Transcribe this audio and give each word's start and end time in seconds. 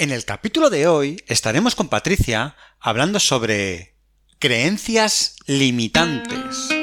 En 0.00 0.12
el 0.12 0.24
capítulo 0.24 0.70
de 0.70 0.86
hoy 0.86 1.22
estaremos 1.26 1.74
con 1.74 1.88
Patricia 1.90 2.56
hablando 2.80 3.20
sobre 3.20 3.96
creencias 4.38 5.36
limitantes. 5.44 6.79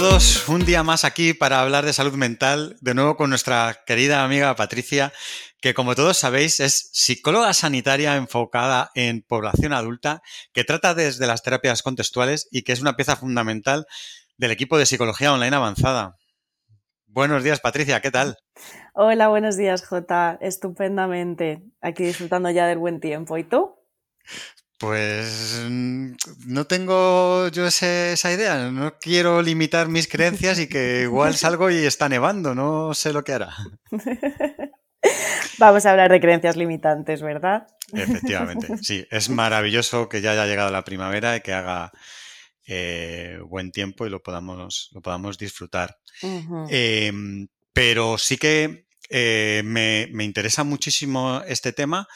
Todos, 0.00 0.46
un 0.50 0.62
día 0.66 0.82
más 0.82 1.06
aquí 1.06 1.32
para 1.32 1.62
hablar 1.62 1.86
de 1.86 1.94
salud 1.94 2.12
mental, 2.16 2.76
de 2.82 2.92
nuevo 2.92 3.16
con 3.16 3.30
nuestra 3.30 3.82
querida 3.86 4.24
amiga 4.24 4.54
Patricia, 4.54 5.10
que 5.62 5.72
como 5.72 5.94
todos 5.94 6.18
sabéis 6.18 6.60
es 6.60 6.90
psicóloga 6.92 7.54
sanitaria 7.54 8.14
enfocada 8.16 8.90
en 8.94 9.22
población 9.22 9.72
adulta, 9.72 10.20
que 10.52 10.64
trata 10.64 10.92
desde 10.92 11.26
las 11.26 11.42
terapias 11.42 11.82
contextuales 11.82 12.46
y 12.50 12.62
que 12.62 12.72
es 12.72 12.82
una 12.82 12.94
pieza 12.94 13.16
fundamental 13.16 13.86
del 14.36 14.50
equipo 14.50 14.76
de 14.76 14.84
psicología 14.84 15.32
online 15.32 15.56
avanzada. 15.56 16.16
Buenos 17.06 17.42
días, 17.42 17.60
Patricia, 17.60 18.02
¿qué 18.02 18.10
tal? 18.10 18.36
Hola, 18.92 19.28
buenos 19.28 19.56
días, 19.56 19.82
Jota. 19.86 20.36
Estupendamente. 20.42 21.62
Aquí 21.80 22.04
disfrutando 22.04 22.50
ya 22.50 22.66
del 22.66 22.76
buen 22.76 23.00
tiempo. 23.00 23.38
¿Y 23.38 23.44
tú? 23.44 23.74
Pues 24.78 25.62
mm, 25.68 26.12
no 26.46 26.66
tengo 26.66 27.48
yo 27.48 27.66
esa 27.66 28.32
idea. 28.32 28.70
No 28.70 28.98
quiero 28.98 29.40
limitar 29.40 29.88
mis 29.88 30.08
creencias 30.08 30.58
y 30.58 30.68
que 30.68 31.02
igual 31.02 31.34
salgo 31.36 31.70
y 31.70 31.76
está 31.76 32.08
nevando. 32.08 32.54
No 32.54 32.92
sé 32.94 33.12
lo 33.12 33.24
que 33.24 33.32
hará. 33.32 33.54
Vamos 35.58 35.86
a 35.86 35.90
hablar 35.90 36.10
de 36.10 36.20
creencias 36.20 36.56
limitantes, 36.56 37.22
¿verdad? 37.22 37.66
Efectivamente, 37.92 38.76
sí. 38.82 39.06
Es 39.10 39.30
maravilloso 39.30 40.08
que 40.08 40.20
ya 40.20 40.32
haya 40.32 40.46
llegado 40.46 40.70
la 40.70 40.84
primavera 40.84 41.36
y 41.36 41.40
que 41.40 41.54
haga 41.54 41.92
eh, 42.66 43.38
buen 43.46 43.72
tiempo 43.72 44.06
y 44.06 44.10
lo 44.10 44.22
podamos, 44.22 44.90
lo 44.92 45.00
podamos 45.00 45.38
disfrutar. 45.38 45.96
Em, 46.68 47.46
pero 47.72 48.18
sí 48.18 48.36
que 48.36 48.86
eh, 49.08 49.62
me, 49.64 50.08
me 50.12 50.24
interesa 50.24 50.64
muchísimo 50.64 51.42
este 51.46 51.72
tema 51.72 52.08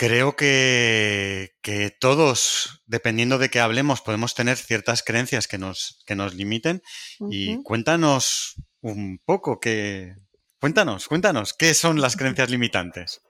Creo 0.00 0.34
que, 0.34 1.52
todos, 2.00 2.82
dependiendo 2.86 3.36
de 3.36 3.50
qué 3.50 3.60
hablemos, 3.60 4.00
podemos 4.00 4.34
tener 4.34 4.56
ciertas 4.56 5.02
creencias 5.02 5.46
que 5.46 5.58
nos, 5.58 6.02
que 6.06 6.14
nos 6.14 6.32
limiten. 6.34 6.80
Y 7.28 7.62
cuéntanos 7.64 8.54
un 8.80 9.20
poco 9.22 9.60
que. 9.60 10.14
Cuéntanos, 10.58 11.06
cuéntanos, 11.06 11.52
¿qué 11.52 11.74
son 11.74 12.00
las 12.00 12.16
creencias 12.16 12.48
limitantes? 12.48 13.20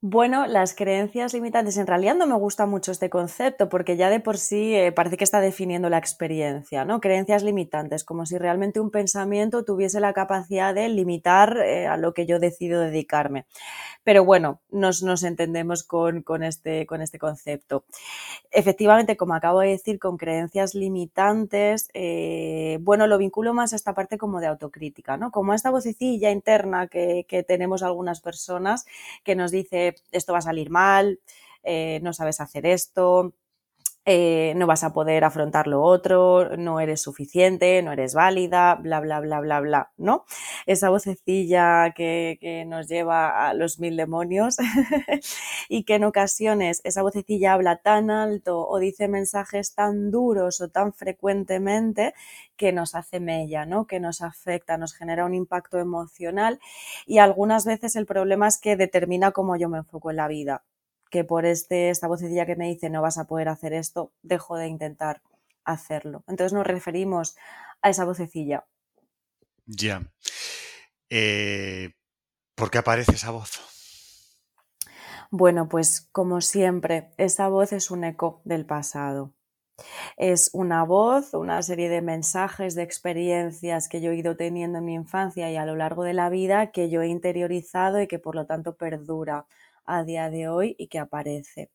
Bueno, 0.00 0.46
las 0.46 0.76
creencias 0.76 1.34
limitantes, 1.34 1.76
en 1.76 1.88
realidad 1.88 2.14
no 2.14 2.28
me 2.28 2.36
gusta 2.36 2.66
mucho 2.66 2.92
este 2.92 3.10
concepto 3.10 3.68
porque 3.68 3.96
ya 3.96 4.10
de 4.10 4.20
por 4.20 4.38
sí 4.38 4.72
eh, 4.76 4.92
parece 4.92 5.16
que 5.16 5.24
está 5.24 5.40
definiendo 5.40 5.90
la 5.90 5.98
experiencia, 5.98 6.84
¿no? 6.84 7.00
Creencias 7.00 7.42
limitantes, 7.42 8.04
como 8.04 8.24
si 8.24 8.38
realmente 8.38 8.78
un 8.78 8.92
pensamiento 8.92 9.64
tuviese 9.64 9.98
la 9.98 10.12
capacidad 10.12 10.72
de 10.72 10.88
limitar 10.88 11.56
eh, 11.58 11.88
a 11.88 11.96
lo 11.96 12.14
que 12.14 12.26
yo 12.26 12.38
decido 12.38 12.80
dedicarme. 12.80 13.46
Pero 14.04 14.24
bueno, 14.24 14.60
nos, 14.70 15.02
entendemos 15.24 15.82
con, 15.82 16.22
este, 16.44 16.86
con 16.86 17.02
este 17.02 17.18
concepto. 17.18 17.84
Efectivamente, 18.52 19.16
como 19.16 19.34
acabo 19.34 19.60
de 19.60 19.70
decir, 19.70 19.98
con 19.98 20.16
creencias 20.16 20.76
limitantes, 20.76 21.90
eh, 21.92 22.78
bueno, 22.82 23.08
lo 23.08 23.18
vinculo 23.18 23.52
más 23.52 23.72
a 23.72 23.76
esta 23.76 23.94
parte 23.94 24.16
como 24.16 24.40
de 24.40 24.46
autocrítica, 24.46 25.16
¿no? 25.16 25.32
Como 25.32 25.50
a 25.52 25.56
esta 25.56 25.70
vocecilla 25.70 26.30
interna 26.30 26.86
que, 26.86 27.26
que 27.28 27.42
tenemos 27.42 27.82
algunas 27.82 28.20
personas 28.20 28.86
que 29.24 29.34
nos 29.34 29.50
dice 29.50 29.87
esto 30.12 30.32
va 30.32 30.38
a 30.38 30.42
salir 30.42 30.70
mal, 30.70 31.20
eh, 31.62 32.00
no 32.02 32.12
sabes 32.12 32.40
hacer 32.40 32.66
esto, 32.66 33.34
eh, 34.10 34.54
no 34.56 34.66
vas 34.66 34.84
a 34.84 34.94
poder 34.94 35.22
afrontar 35.22 35.66
lo 35.66 35.82
otro, 35.82 36.56
no 36.56 36.80
eres 36.80 37.02
suficiente, 37.02 37.82
no 37.82 37.92
eres 37.92 38.14
válida, 38.14 38.74
bla, 38.76 39.00
bla, 39.00 39.20
bla, 39.20 39.40
bla, 39.40 39.60
bla, 39.60 39.92
¿no? 39.98 40.24
Esa 40.64 40.88
vocecilla 40.88 41.92
que, 41.94 42.38
que 42.40 42.64
nos 42.64 42.88
lleva 42.88 43.48
a 43.48 43.52
los 43.52 43.78
mil 43.80 43.98
demonios 43.98 44.56
y 45.68 45.84
que 45.84 45.96
en 45.96 46.04
ocasiones 46.04 46.80
esa 46.84 47.02
vocecilla 47.02 47.52
habla 47.52 47.76
tan 47.82 48.10
alto 48.10 48.66
o 48.66 48.78
dice 48.78 49.08
mensajes 49.08 49.74
tan 49.74 50.10
duros 50.10 50.62
o 50.62 50.68
tan 50.70 50.94
frecuentemente 50.94 52.14
que 52.56 52.72
nos 52.72 52.94
hace 52.94 53.20
mella, 53.20 53.66
¿no? 53.66 53.86
Que 53.86 54.00
nos 54.00 54.22
afecta, 54.22 54.78
nos 54.78 54.94
genera 54.94 55.26
un 55.26 55.34
impacto 55.34 55.78
emocional 55.78 56.60
y 57.06 57.18
algunas 57.18 57.66
veces 57.66 57.94
el 57.94 58.06
problema 58.06 58.48
es 58.48 58.58
que 58.58 58.76
determina 58.76 59.32
cómo 59.32 59.56
yo 59.56 59.68
me 59.68 59.78
enfoco 59.78 60.10
en 60.10 60.16
la 60.16 60.28
vida 60.28 60.64
que 61.10 61.24
por 61.24 61.46
este, 61.46 61.90
esta 61.90 62.08
vocecilla 62.08 62.46
que 62.46 62.56
me 62.56 62.68
dice 62.68 62.90
no 62.90 63.02
vas 63.02 63.18
a 63.18 63.24
poder 63.24 63.48
hacer 63.48 63.72
esto, 63.72 64.12
dejo 64.22 64.56
de 64.56 64.68
intentar 64.68 65.22
hacerlo. 65.64 66.24
Entonces 66.26 66.52
nos 66.52 66.66
referimos 66.66 67.36
a 67.82 67.90
esa 67.90 68.04
vocecilla. 68.04 68.66
Ya. 69.66 70.02
Eh, 71.10 71.94
¿Por 72.54 72.70
qué 72.70 72.78
aparece 72.78 73.12
esa 73.12 73.30
voz? 73.30 73.60
Bueno, 75.30 75.68
pues 75.68 76.08
como 76.10 76.40
siempre, 76.40 77.10
esa 77.18 77.48
voz 77.48 77.72
es 77.72 77.90
un 77.90 78.04
eco 78.04 78.40
del 78.44 78.64
pasado. 78.64 79.34
Es 80.16 80.50
una 80.52 80.84
voz, 80.84 81.34
una 81.34 81.62
serie 81.62 81.88
de 81.88 82.02
mensajes, 82.02 82.74
de 82.74 82.82
experiencias 82.82 83.88
que 83.88 84.00
yo 84.00 84.10
he 84.10 84.16
ido 84.16 84.36
teniendo 84.36 84.78
en 84.78 84.86
mi 84.86 84.94
infancia 84.94 85.50
y 85.50 85.56
a 85.56 85.66
lo 85.66 85.76
largo 85.76 86.02
de 86.02 86.14
la 86.14 86.30
vida 86.30 86.72
que 86.72 86.90
yo 86.90 87.02
he 87.02 87.08
interiorizado 87.08 88.00
y 88.00 88.08
que 88.08 88.18
por 88.18 88.34
lo 88.34 88.46
tanto 88.46 88.76
perdura 88.76 89.46
a 89.88 90.04
día 90.04 90.30
de 90.30 90.48
hoy 90.48 90.76
y 90.78 90.88
que 90.88 90.98
aparece. 90.98 91.70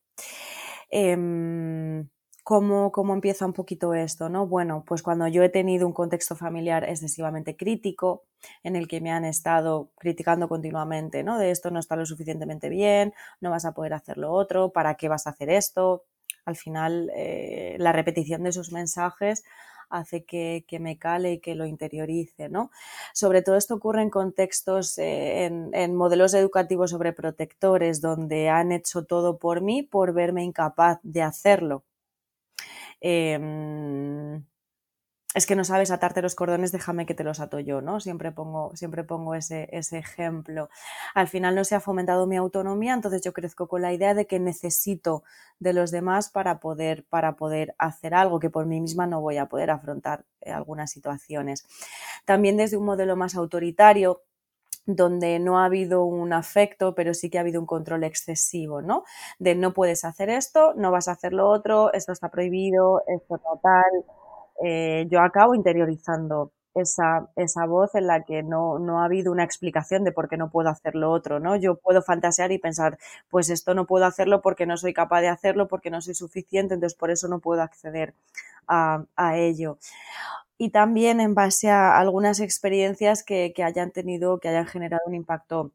Em, 0.90 2.08
¿Cómo, 2.44 2.92
¿Cómo, 2.92 3.14
empieza 3.14 3.46
un 3.46 3.54
poquito 3.54 3.94
esto? 3.94 4.28
¿no? 4.28 4.46
Bueno, 4.46 4.84
pues 4.86 5.02
cuando 5.02 5.26
yo 5.28 5.42
he 5.42 5.48
tenido 5.48 5.86
un 5.86 5.94
contexto 5.94 6.36
familiar 6.36 6.84
excesivamente 6.84 7.56
crítico, 7.56 8.24
en 8.62 8.76
el 8.76 8.86
que 8.86 9.00
me 9.00 9.10
han 9.10 9.24
estado 9.24 9.90
criticando 9.96 10.48
continuamente, 10.48 11.24
¿no? 11.24 11.38
De 11.38 11.50
esto 11.50 11.70
no 11.70 11.80
está 11.80 11.96
lo 11.96 12.04
suficientemente 12.04 12.68
bien, 12.68 13.14
no 13.40 13.50
vas 13.50 13.64
a 13.64 13.72
poder 13.72 13.94
hacer 13.94 14.18
lo 14.18 14.30
otro, 14.32 14.72
¿para 14.72 14.96
qué 14.96 15.08
vas 15.08 15.26
a 15.26 15.30
hacer 15.30 15.48
esto? 15.48 16.04
Al 16.44 16.56
final, 16.56 17.10
eh, 17.16 17.76
la 17.78 17.92
repetición 17.92 18.42
de 18.42 18.50
esos 18.50 18.72
mensajes 18.72 19.42
hace 19.90 20.24
que, 20.24 20.64
me 20.80 20.98
cale 20.98 21.32
y 21.34 21.40
que 21.40 21.54
lo 21.54 21.66
interiorice, 21.66 22.48
¿no? 22.48 22.70
Sobre 23.12 23.42
todo 23.42 23.56
esto 23.56 23.74
ocurre 23.74 24.02
en 24.02 24.10
contextos, 24.10 24.98
eh, 24.98 25.44
en, 25.44 25.94
modelos 25.94 26.34
educativos 26.34 26.90
sobreprotectores, 26.90 28.00
donde 28.00 28.48
han 28.48 28.72
hecho 28.72 29.04
todo 29.04 29.38
por 29.38 29.60
mí 29.60 29.82
por 29.82 30.12
verme 30.14 30.44
incapaz 30.44 30.98
de 31.02 31.22
hacerlo. 31.22 31.84
Em, 33.00 34.44
es 35.34 35.46
que 35.46 35.56
no 35.56 35.64
sabes 35.64 35.90
atarte 35.90 36.22
los 36.22 36.36
cordones, 36.36 36.70
déjame 36.70 37.06
que 37.06 37.14
te 37.14 37.24
los 37.24 37.40
ato 37.40 37.58
yo, 37.58 37.80
¿no? 37.80 37.98
Siempre 38.00 38.30
pongo, 38.30 38.74
siempre 38.76 39.02
pongo 39.02 39.34
ese, 39.34 39.68
ese, 39.72 39.98
ejemplo. 39.98 40.68
Al 41.14 41.26
final 41.26 41.56
no 41.56 41.64
se 41.64 41.74
ha 41.74 41.80
fomentado 41.80 42.26
mi 42.28 42.36
autonomía, 42.36 42.94
entonces 42.94 43.20
yo 43.22 43.32
crezco 43.32 43.66
con 43.66 43.82
la 43.82 43.92
idea 43.92 44.14
de 44.14 44.26
que 44.26 44.38
necesito 44.38 45.24
de 45.58 45.72
los 45.72 45.90
demás 45.90 46.30
para 46.30 46.60
poder, 46.60 47.04
para 47.08 47.34
poder 47.34 47.74
hacer 47.78 48.14
algo 48.14 48.38
que 48.38 48.48
por 48.48 48.66
mí 48.66 48.80
misma 48.80 49.08
no 49.08 49.20
voy 49.20 49.38
a 49.38 49.46
poder 49.46 49.70
afrontar 49.70 50.24
eh, 50.40 50.52
algunas 50.52 50.92
situaciones. 50.92 51.66
También 52.24 52.56
desde 52.56 52.76
un 52.76 52.84
modelo 52.84 53.16
más 53.16 53.34
autoritario, 53.34 54.22
donde 54.86 55.38
no 55.38 55.58
ha 55.58 55.64
habido 55.64 56.04
un 56.04 56.32
afecto, 56.32 56.94
pero 56.94 57.14
sí 57.14 57.30
que 57.30 57.38
ha 57.38 57.40
habido 57.40 57.60
un 57.60 57.66
control 57.66 58.04
excesivo, 58.04 58.82
¿no? 58.82 59.04
De 59.38 59.54
no 59.54 59.72
puedes 59.72 60.04
hacer 60.04 60.30
esto, 60.30 60.74
no 60.76 60.90
vas 60.90 61.08
a 61.08 61.12
hacer 61.12 61.32
lo 61.32 61.48
otro, 61.48 61.92
esto 61.92 62.12
está 62.12 62.30
prohibido, 62.30 63.02
esto 63.06 63.38
total, 63.38 63.84
eh, 64.62 65.06
yo 65.10 65.20
acabo 65.20 65.54
interiorizando 65.54 66.52
esa, 66.74 67.28
esa 67.36 67.66
voz 67.66 67.94
en 67.94 68.06
la 68.08 68.24
que 68.24 68.42
no, 68.42 68.78
no, 68.78 69.00
ha 69.00 69.04
habido 69.04 69.30
una 69.32 69.44
explicación 69.44 70.04
de 70.04 70.12
por 70.12 70.28
qué 70.28 70.36
no 70.36 70.50
puedo 70.50 70.68
hacer 70.70 70.94
lo 70.96 71.10
otro, 71.10 71.38
¿no? 71.40 71.56
Yo 71.56 71.76
puedo 71.76 72.02
fantasear 72.02 72.50
y 72.52 72.58
pensar, 72.58 72.98
pues 73.30 73.48
esto 73.50 73.74
no 73.74 73.86
puedo 73.86 74.04
hacerlo 74.06 74.42
porque 74.42 74.66
no 74.66 74.76
soy 74.76 74.92
capaz 74.92 75.20
de 75.20 75.28
hacerlo, 75.28 75.68
porque 75.68 75.90
no 75.90 76.00
soy 76.00 76.14
suficiente, 76.14 76.74
entonces 76.74 76.98
por 76.98 77.10
eso 77.10 77.28
no 77.28 77.38
puedo 77.40 77.62
acceder 77.62 78.14
a, 78.66 79.04
a 79.16 79.38
ello. 79.38 79.78
Y 80.58 80.70
también 80.70 81.20
en 81.20 81.34
base 81.34 81.70
a 81.70 81.98
algunas 81.98 82.40
experiencias 82.40 83.24
que, 83.24 83.52
que 83.54 83.64
hayan 83.64 83.90
tenido, 83.92 84.38
que 84.40 84.48
hayan 84.48 84.66
generado 84.66 85.02
un 85.06 85.14
impacto 85.14 85.72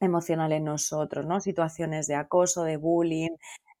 emocional 0.00 0.52
en 0.52 0.64
nosotros, 0.64 1.26
¿no? 1.26 1.40
Situaciones 1.40 2.06
de 2.08 2.16
acoso, 2.16 2.64
de 2.64 2.76
bullying, 2.78 3.30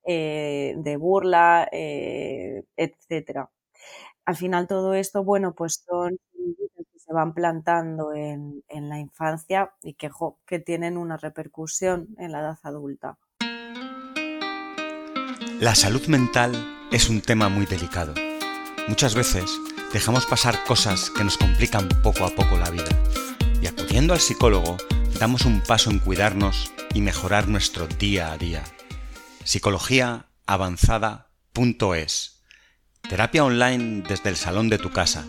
eh, 0.06 0.74
de 0.78 0.96
burla, 0.96 1.68
eh, 1.72 2.64
etcétera 2.76 3.50
al 4.26 4.36
final 4.36 4.66
todo 4.66 4.92
esto, 4.94 5.24
bueno, 5.24 5.54
pues 5.54 5.84
son 5.86 6.18
que 6.36 6.98
se 6.98 7.12
van 7.12 7.32
plantando 7.32 8.12
en, 8.12 8.64
la 8.68 8.98
infancia 8.98 9.72
y 9.82 9.94
que, 9.94 10.10
que 10.46 10.58
tienen 10.58 10.98
una 10.98 11.16
repercusión 11.16 12.08
en 12.18 12.32
la 12.32 12.40
edad 12.40 12.58
adulta. 12.62 13.18
La 15.60 15.74
salud 15.74 16.06
mental 16.08 16.52
es 16.92 17.08
un 17.08 17.22
tema 17.22 17.48
muy 17.48 17.64
delicado. 17.66 18.12
Muchas 18.88 19.14
veces 19.14 19.50
dejamos 19.92 20.26
pasar 20.26 20.56
cosas 20.66 21.10
que 21.10 21.22
nos 21.24 21.38
complican 21.38 21.88
poco 22.02 22.24
a 22.24 22.30
poco 22.30 22.56
la 22.56 22.70
vida 22.70 22.90
y 23.62 23.68
Yendo 23.86 24.12
al 24.12 24.20
psicólogo, 24.20 24.76
damos 25.18 25.46
un 25.46 25.62
paso 25.62 25.90
en 25.90 26.00
cuidarnos 26.00 26.70
y 26.92 27.00
mejorar 27.00 27.48
nuestro 27.48 27.86
día 27.86 28.32
a 28.32 28.36
día. 28.36 28.62
Psicologiaavanzada.es 29.44 32.35
Terapia 33.08 33.44
online 33.44 34.02
desde 34.08 34.30
el 34.30 34.36
salón 34.36 34.68
de 34.68 34.78
tu 34.78 34.90
casa. 34.90 35.24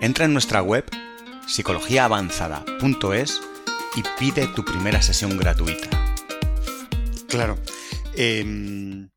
Entra 0.00 0.26
en 0.26 0.32
nuestra 0.32 0.62
web 0.62 0.88
psicologiaavanzada.es 1.48 3.40
y 3.96 4.02
pide 4.16 4.46
tu 4.46 4.64
primera 4.64 5.02
sesión 5.02 5.36
gratuita. 5.36 5.90
Claro. 7.28 7.58
Em, 8.14 9.10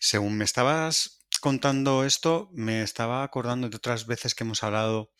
según 0.00 0.38
me 0.38 0.44
estabas 0.44 1.24
contando 1.40 2.04
esto, 2.04 2.50
me 2.52 2.82
estaba 2.82 3.22
acordando 3.22 3.68
de 3.68 3.76
otras 3.76 4.06
veces 4.06 4.34
que 4.34 4.42
hemos 4.42 4.64
hablado 4.64 5.12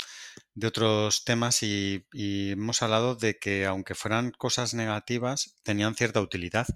de 0.55 0.67
otros 0.67 1.23
temas 1.25 1.63
y, 1.63 2.05
hemos 2.13 2.83
hablado 2.83 3.15
de 3.15 3.39
que 3.39 3.67
aunque 3.67 3.95
fueran 3.95 4.33
cosas 4.33 4.75
negativas, 4.75 5.55
tenían 5.63 5.95
cierta 5.95 6.21
utilidad. 6.21 6.67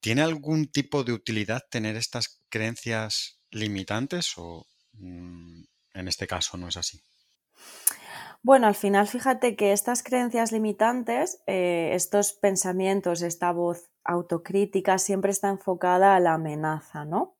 ¿Tiene 0.00 0.20
algún 0.20 0.70
tipo 0.70 1.02
de 1.02 1.14
utilidad 1.14 1.62
tener 1.70 1.96
estas 1.96 2.42
creencias 2.50 3.35
limitantes 3.56 4.34
o 4.36 4.66
mm, 4.94 5.62
en 5.94 6.08
este 6.08 6.26
caso 6.26 6.56
no 6.56 6.68
es 6.68 6.76
así? 6.76 7.00
Bueno, 8.42 8.68
al 8.68 8.76
final 8.76 9.08
fíjate 9.08 9.56
que 9.56 9.72
estas 9.72 10.02
creencias 10.02 10.52
limitantes, 10.52 11.42
eh, 11.46 11.90
estos 11.94 12.32
pensamientos, 12.32 13.22
esta 13.22 13.50
voz 13.50 13.90
autocrítica 14.04 14.98
siempre 14.98 15.32
está 15.32 15.48
enfocada 15.48 16.14
a 16.14 16.20
la 16.20 16.34
amenaza, 16.34 17.04
¿no? 17.04 17.34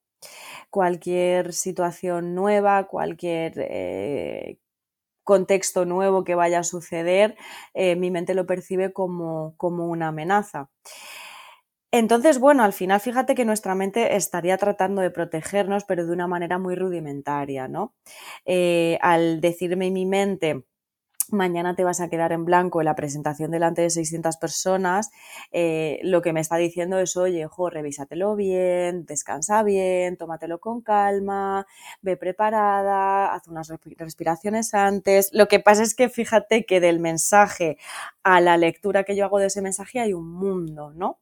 Cualquier 0.70 1.52
situación 1.52 2.34
nueva, 2.34 2.88
cualquier 2.88 3.52
eh, 3.56 4.58
contexto 5.22 5.84
nuevo 5.84 6.24
que 6.24 6.34
vaya 6.34 6.60
a 6.60 6.64
suceder, 6.64 7.36
eh, 7.74 7.94
mi 7.94 8.10
mente 8.10 8.34
lo 8.34 8.46
percibe 8.46 8.92
como, 8.92 9.54
como 9.58 9.86
una 9.86 10.08
amenaza. 10.08 10.70
Entonces, 11.98 12.38
bueno, 12.38 12.62
al 12.62 12.74
final 12.74 13.00
fíjate 13.00 13.34
que 13.34 13.46
nuestra 13.46 13.74
mente 13.74 14.16
estaría 14.16 14.58
tratando 14.58 15.00
de 15.00 15.10
protegernos, 15.10 15.84
pero 15.84 16.04
de 16.04 16.12
una 16.12 16.26
manera 16.26 16.58
muy 16.58 16.74
rudimentaria, 16.74 17.68
¿no? 17.68 17.94
al 19.00 19.40
decirme 19.40 19.90
mi 19.90 20.04
mente, 20.04 20.64
mañana 21.30 21.74
te 21.74 21.84
vas 21.84 22.00
a 22.00 22.08
quedar 22.08 22.32
en 22.32 22.44
blanco 22.44 22.80
en 22.80 22.84
la 22.84 22.94
presentación 22.94 23.50
delante 23.50 23.82
de 23.82 23.90
600 23.90 24.36
personas, 24.36 25.10
eh, 25.52 25.98
lo 26.02 26.20
que 26.22 26.34
me 26.34 26.40
está 26.40 26.56
diciendo 26.56 26.98
es, 26.98 27.16
oye, 27.16 27.46
jo, 27.46 27.70
revísatelo 27.70 28.36
bien, 28.36 29.06
descansa 29.06 29.62
bien, 29.62 30.18
tómatelo 30.18 30.60
con 30.60 30.82
calma, 30.82 31.66
ve 32.02 32.16
preparada, 32.18 33.34
haz 33.34 33.48
unas 33.48 33.72
respiraciones 33.98 34.74
antes. 34.74 35.30
Lo 35.32 35.48
que 35.48 35.60
pasa 35.60 35.82
es 35.82 35.94
que 35.94 36.08
fíjate 36.10 36.66
que 36.66 36.80
del 36.80 37.00
mensaje 37.00 37.78
a 38.22 38.40
la 38.40 38.56
lectura 38.58 39.04
que 39.04 39.16
yo 39.16 39.24
hago 39.24 39.38
de 39.38 39.46
ese 39.46 39.62
mensaje 39.62 40.00
hay 40.00 40.12
un 40.12 40.30
mundo, 40.30 40.92
¿no? 40.94 41.18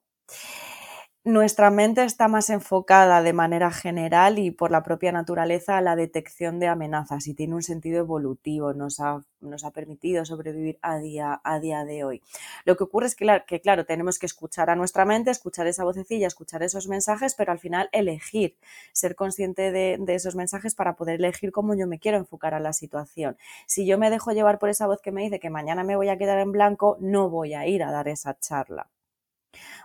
Nuestra 1.26 1.70
mente 1.70 2.04
está 2.04 2.28
más 2.28 2.50
enfocada 2.50 3.22
de 3.22 3.32
manera 3.32 3.70
general 3.70 4.38
y 4.38 4.50
por 4.50 4.70
la 4.70 4.82
propia 4.82 5.10
naturaleza 5.10 5.78
a 5.78 5.80
la 5.80 5.96
detección 5.96 6.60
de 6.60 6.68
amenazas 6.68 7.26
y 7.28 7.32
tiene 7.32 7.54
un 7.54 7.62
sentido 7.62 7.98
evolutivo, 7.98 8.74
nos 8.74 9.00
ha, 9.00 9.24
nos 9.40 9.64
ha 9.64 9.70
permitido 9.70 10.26
sobrevivir 10.26 10.78
a 10.82 10.98
día, 10.98 11.40
a 11.42 11.60
día 11.60 11.86
de 11.86 12.04
hoy. 12.04 12.22
Lo 12.66 12.76
que 12.76 12.84
ocurre 12.84 13.06
es 13.06 13.16
que, 13.16 13.60
claro, 13.62 13.86
tenemos 13.86 14.18
que 14.18 14.26
escuchar 14.26 14.68
a 14.68 14.76
nuestra 14.76 15.06
mente, 15.06 15.30
escuchar 15.30 15.66
esa 15.66 15.84
vocecilla, 15.84 16.26
escuchar 16.26 16.62
esos 16.62 16.88
mensajes, 16.88 17.34
pero 17.34 17.52
al 17.52 17.58
final 17.58 17.88
elegir, 17.92 18.58
ser 18.92 19.16
consciente 19.16 19.72
de 19.72 20.14
esos 20.14 20.36
mensajes 20.36 20.74
para 20.74 20.94
poder 20.94 21.14
elegir 21.20 21.52
cómo 21.52 21.74
yo 21.74 21.86
me 21.86 21.98
quiero 21.98 22.18
enfocar 22.18 22.52
a 22.52 22.60
la 22.60 22.74
situación. 22.74 23.38
Si 23.66 23.86
yo 23.86 23.96
me 23.96 24.10
dejo 24.10 24.32
llevar 24.32 24.58
por 24.58 24.68
esa 24.68 24.86
voz 24.86 25.00
que 25.00 25.10
me 25.10 25.22
dice 25.22 25.40
que 25.40 25.48
mañana 25.48 25.84
me 25.84 25.96
voy 25.96 26.10
a 26.10 26.18
quedar 26.18 26.38
en 26.38 26.52
blanco, 26.52 26.98
no 27.00 27.30
voy 27.30 27.54
a 27.54 27.66
ir 27.66 27.82
a 27.82 27.90
dar 27.90 28.08
esa 28.08 28.38
charla 28.38 28.90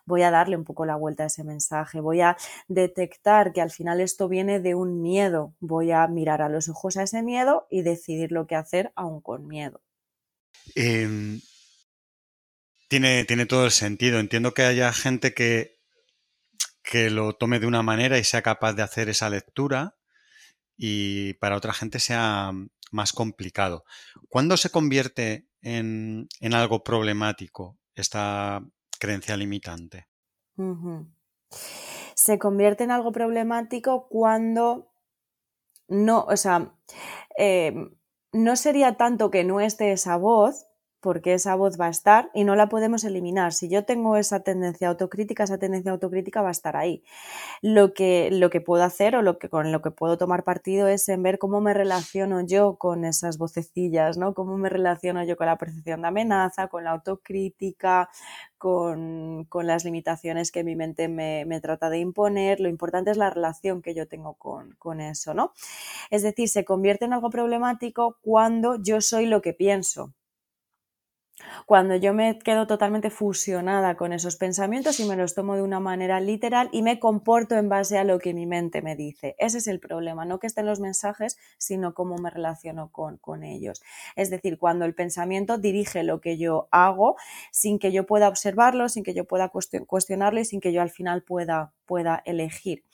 voy 0.05 0.23
a 0.23 0.31
darle 0.31 0.55
un 0.55 0.63
poco 0.63 0.85
la 0.85 0.95
vuelta 0.95 1.23
a 1.23 1.27
ese 1.27 1.43
mensaje, 1.43 1.99
voy 1.99 2.21
a 2.21 2.37
detectar 2.67 3.53
que 3.53 3.61
al 3.61 3.71
final 3.71 4.01
esto 4.01 4.27
viene 4.27 4.59
de 4.59 4.75
un 4.75 5.01
miedo, 5.01 5.53
voy 5.59 5.91
a 5.91 6.07
mirar 6.07 6.41
a 6.41 6.49
los 6.49 6.69
ojos 6.69 6.97
a 6.97 7.03
ese 7.03 7.23
miedo 7.23 7.67
y 7.69 7.81
decidir 7.81 8.31
lo 8.31 8.47
que 8.47 8.55
hacer 8.55 8.91
aún 8.95 9.21
con 9.21 9.47
miedo. 9.47 9.81
Em, 10.75 11.41
tiene, 12.87 13.25
tiene 13.25 13.45
todo 13.45 13.65
el 13.65 13.71
sentido. 13.71 14.19
Entiendo 14.19 14.53
que 14.53 14.63
haya 14.63 14.91
gente 14.93 15.33
que, 15.33 15.79
que 16.83 17.09
lo 17.09 17.33
tome 17.33 17.59
de 17.59 17.67
una 17.67 17.83
manera 17.83 18.17
y 18.17 18.23
sea 18.23 18.41
capaz 18.41 18.73
de 18.73 18.83
hacer 18.83 19.09
esa 19.09 19.29
lectura 19.29 19.95
y 20.75 21.33
para 21.35 21.57
otra 21.57 21.73
gente 21.73 21.99
sea 21.99 22.51
más 22.91 23.13
complicado. 23.13 23.85
¿Cuándo 24.29 24.57
se 24.57 24.69
convierte 24.69 25.47
en, 25.61 26.27
en 26.39 26.53
algo 26.53 26.83
problemático 26.83 27.77
esta, 27.95 28.63
creencia 28.99 29.35
limitante. 29.35 30.07
Se 32.13 32.37
convierte 32.37 32.83
en 32.83 32.91
algo 32.91 33.11
problemático 33.11 34.07
cuando 34.09 34.91
no, 35.87 36.25
o 36.25 36.37
sea, 36.37 36.73
em, 37.37 37.95
no 38.31 38.55
sería 38.55 38.95
tanto 38.97 39.31
que 39.31 39.43
no 39.43 39.59
esté 39.59 39.91
esa 39.91 40.17
voz, 40.17 40.67
porque 41.01 41.33
esa 41.33 41.55
voz 41.55 41.79
va 41.79 41.87
a 41.87 41.89
estar 41.89 42.29
y 42.33 42.43
no 42.43 42.55
la 42.55 42.69
podemos 42.69 43.03
eliminar. 43.03 43.53
Si 43.53 43.69
yo 43.69 43.85
tengo 43.85 44.17
esa 44.17 44.41
tendencia 44.41 44.89
autocrítica, 44.89 45.43
esa 45.43 45.57
tendencia 45.57 45.91
autocrítica 45.91 46.41
va 46.41 46.49
a 46.49 46.51
estar 46.51 46.75
ahí. 46.75 47.03
Lo 47.61 47.93
que, 47.93 48.29
lo 48.31 48.49
que 48.49 48.61
puedo 48.61 48.83
hacer 48.83 49.15
o 49.15 49.21
lo 49.21 49.37
que, 49.39 49.49
con 49.49 49.71
lo 49.71 49.81
que 49.81 49.91
puedo 49.91 50.17
tomar 50.17 50.43
partido 50.43 50.87
es 50.87 51.07
en 51.09 51.23
ver 51.23 51.39
cómo 51.39 51.61
me 51.61 51.73
relaciono 51.73 52.41
yo 52.41 52.77
con 52.77 53.05
esas 53.05 53.37
vocecillas, 53.37 54.17
¿no? 54.17 54.33
Cómo 54.33 54.57
me 54.57 54.69
relaciono 54.69 55.23
yo 55.23 55.37
con 55.37 55.47
la 55.47 55.57
percepción 55.57 56.01
de 56.01 56.07
amenaza, 56.09 56.67
con 56.67 56.83
la 56.83 56.91
autocrítica, 56.91 58.09
con, 58.57 59.47
las 59.63 59.85
limitaciones 59.85 60.51
que 60.51 60.63
mi 60.63 60.75
mente 60.75 61.07
me, 61.07 61.61
trata 61.61 61.89
de 61.89 61.99
imponer. 61.99 62.59
Lo 62.59 62.69
importante 62.69 63.11
es 63.11 63.17
la 63.17 63.29
relación 63.29 63.81
que 63.81 63.95
yo 63.95 64.07
tengo 64.07 64.35
con, 64.35 64.75
con 64.79 65.01
eso, 65.01 65.33
¿no? 65.33 65.53
Es 66.09 66.23
decir, 66.23 66.49
se 66.49 66.65
convierte 66.65 67.05
en 67.05 67.13
algo 67.13 67.29
problemático 67.29 68.17
cuando 68.21 68.75
yo 68.81 69.01
soy 69.01 69.25
lo 69.25 69.41
que 69.41 69.53
pienso 69.53 70.13
cuando 71.65 71.95
yo 71.95 72.13
me 72.13 72.39
quedo 72.39 72.67
totalmente 72.67 73.09
fusionada 73.09 73.95
con 73.95 74.13
esos 74.13 74.35
pensamientos 74.35 74.99
y 74.99 75.05
me 75.05 75.15
los 75.15 75.35
tomo 75.35 75.55
de 75.55 75.61
una 75.61 75.79
manera 75.79 76.19
literal 76.19 76.69
y 76.71 76.81
me 76.81 76.99
comporto 76.99 77.55
en 77.55 77.69
base 77.69 77.97
a 77.97 78.03
lo 78.03 78.19
que 78.19 78.33
mi 78.33 78.45
mente 78.45 78.81
me 78.81 78.95
dice. 78.95 79.35
Ese 79.37 79.59
es 79.59 79.67
el 79.67 79.79
problema, 79.79 80.25
no 80.25 80.39
que 80.39 80.47
estén 80.47 80.65
los 80.65 80.79
mensajes, 80.79 81.37
sino 81.57 81.93
cómo 81.93 82.17
me 82.17 82.29
relaciono 82.29 82.91
con, 82.91 83.17
con 83.17 83.43
ellos. 83.43 83.81
Es 84.15 84.29
decir, 84.29 84.57
cuando 84.57 84.85
el 84.85 84.95
pensamiento 84.95 85.57
dirige 85.57 86.03
lo 86.03 86.21
que 86.21 86.37
yo 86.37 86.67
hago 86.71 87.15
sin 87.51 87.79
que 87.79 87.91
yo 87.91 88.05
pueda 88.05 88.27
observarlo, 88.27 88.89
sin 88.89 89.03
que 89.03 89.13
yo 89.13 89.25
pueda 89.25 89.49
cuestionarlo 89.49 90.39
y 90.39 90.45
sin 90.45 90.61
que 90.61 90.73
yo 90.73 90.81
al 90.81 90.89
final 90.89 91.23
pueda 91.23 91.73
pueda 91.89 92.21
elegir. 92.23 92.85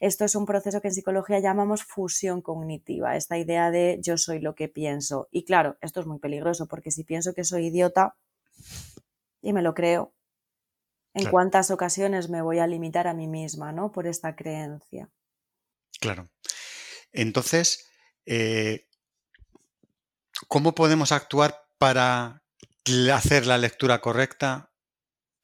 Esto 0.00 0.24
es 0.24 0.34
un 0.34 0.44
proceso 0.44 0.80
que 0.80 0.88
en 0.88 0.94
psicología 0.94 1.38
llamamos 1.38 1.84
fusión 1.84 2.42
cognitiva, 2.42 3.14
esta 3.14 3.38
idea 3.38 3.70
de 3.70 4.00
yo 4.02 4.18
soy 4.18 4.40
lo 4.40 4.56
que 4.56 4.68
pienso. 4.68 5.28
Y 5.30 5.44
claro, 5.44 5.78
esto 5.80 6.00
es 6.00 6.06
muy 6.06 6.18
peligroso 6.18 6.66
porque 6.66 6.90
si 6.90 7.04
pienso 7.04 7.32
que 7.32 7.44
soy 7.44 7.68
idiota 7.68 8.16
y 9.40 9.52
me 9.52 9.62
lo 9.62 9.72
creo, 9.72 10.12
¿en 11.14 11.30
cuántas 11.30 11.70
ocasiones 11.70 12.28
me 12.28 12.42
voy 12.42 12.58
a 12.58 12.66
limitar 12.66 13.06
a 13.06 13.14
mí 13.14 13.28
misma 13.28 13.70
¿no? 13.70 13.92
por 13.92 14.08
esta 14.08 14.34
creencia? 14.34 15.08
Claro. 16.00 16.28
Entonces, 17.12 17.88
eh, 18.26 18.88
¿cómo 20.48 20.74
podemos 20.74 21.12
actuar 21.12 21.68
para 21.78 22.42
hacer 23.14 23.46
la 23.46 23.58
lectura 23.58 24.00
correcta? 24.00 24.72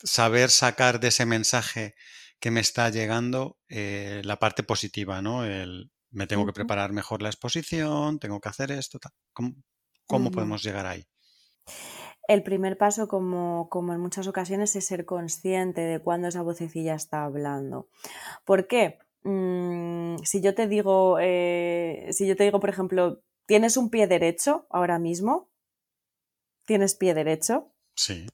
Saber 0.02 0.50
sacar 0.50 0.98
de 0.98 1.08
ese 1.08 1.24
mensaje 1.24 1.94
que 2.40 2.50
me 2.50 2.60
está 2.60 2.90
llegando 2.90 3.58
eh, 3.68 4.22
la 4.24 4.38
parte 4.38 4.62
positiva, 4.62 5.22
¿no? 5.22 5.44
El, 5.44 5.90
me 6.10 6.26
tengo 6.26 6.46
que 6.46 6.52
preparar 6.52 6.92
mejor 6.92 7.22
la 7.22 7.28
exposición, 7.28 8.18
tengo 8.18 8.40
que 8.40 8.48
hacer 8.48 8.70
esto. 8.72 8.98
¿Cómo, 9.32 10.30
podemos 10.30 10.62
llegar 10.62 10.86
ahí? 10.86 11.04
El 12.28 12.42
primer 12.42 12.76
paso, 12.76 13.08
como, 13.08 13.68
como, 13.70 13.92
en 13.92 14.00
muchas 14.00 14.26
ocasiones, 14.26 14.74
es 14.76 14.86
ser 14.86 15.04
consciente 15.04 15.80
de 15.80 16.00
cuándo 16.00 16.28
esa 16.28 16.42
vocecilla 16.42 16.94
está 16.94 17.24
hablando. 17.24 17.88
¿Por 18.44 18.66
qué? 18.66 18.98
Mm, 19.22 20.16
si 20.24 20.40
yo 20.40 20.54
te 20.54 20.66
digo, 20.66 21.18
eh, 21.20 22.08
si 22.12 22.26
yo 22.26 22.36
te 22.36 22.44
digo, 22.44 22.60
por 22.60 22.70
ejemplo, 22.70 23.22
¿tienes 23.46 23.76
un 23.76 23.90
pie 23.90 24.06
derecho 24.06 24.66
ahora 24.70 24.98
mismo? 24.98 25.50
¿Tienes 26.64 26.94
pie 26.94 27.14
derecho? 27.14 27.72
Sí 27.94 28.26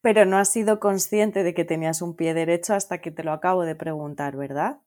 pero 0.00 0.24
no 0.24 0.38
has 0.38 0.50
sido 0.50 0.80
consciente 0.80 1.42
de 1.42 1.54
que 1.54 1.64
tenías 1.64 2.02
un 2.02 2.16
pie 2.16 2.34
derecho 2.34 2.74
hasta 2.74 3.00
que 3.00 3.10
te 3.10 3.24
lo 3.24 3.32
acabo 3.32 3.64
de 3.64 3.74
preguntar, 3.74 4.36
¿verdad? 4.36 4.80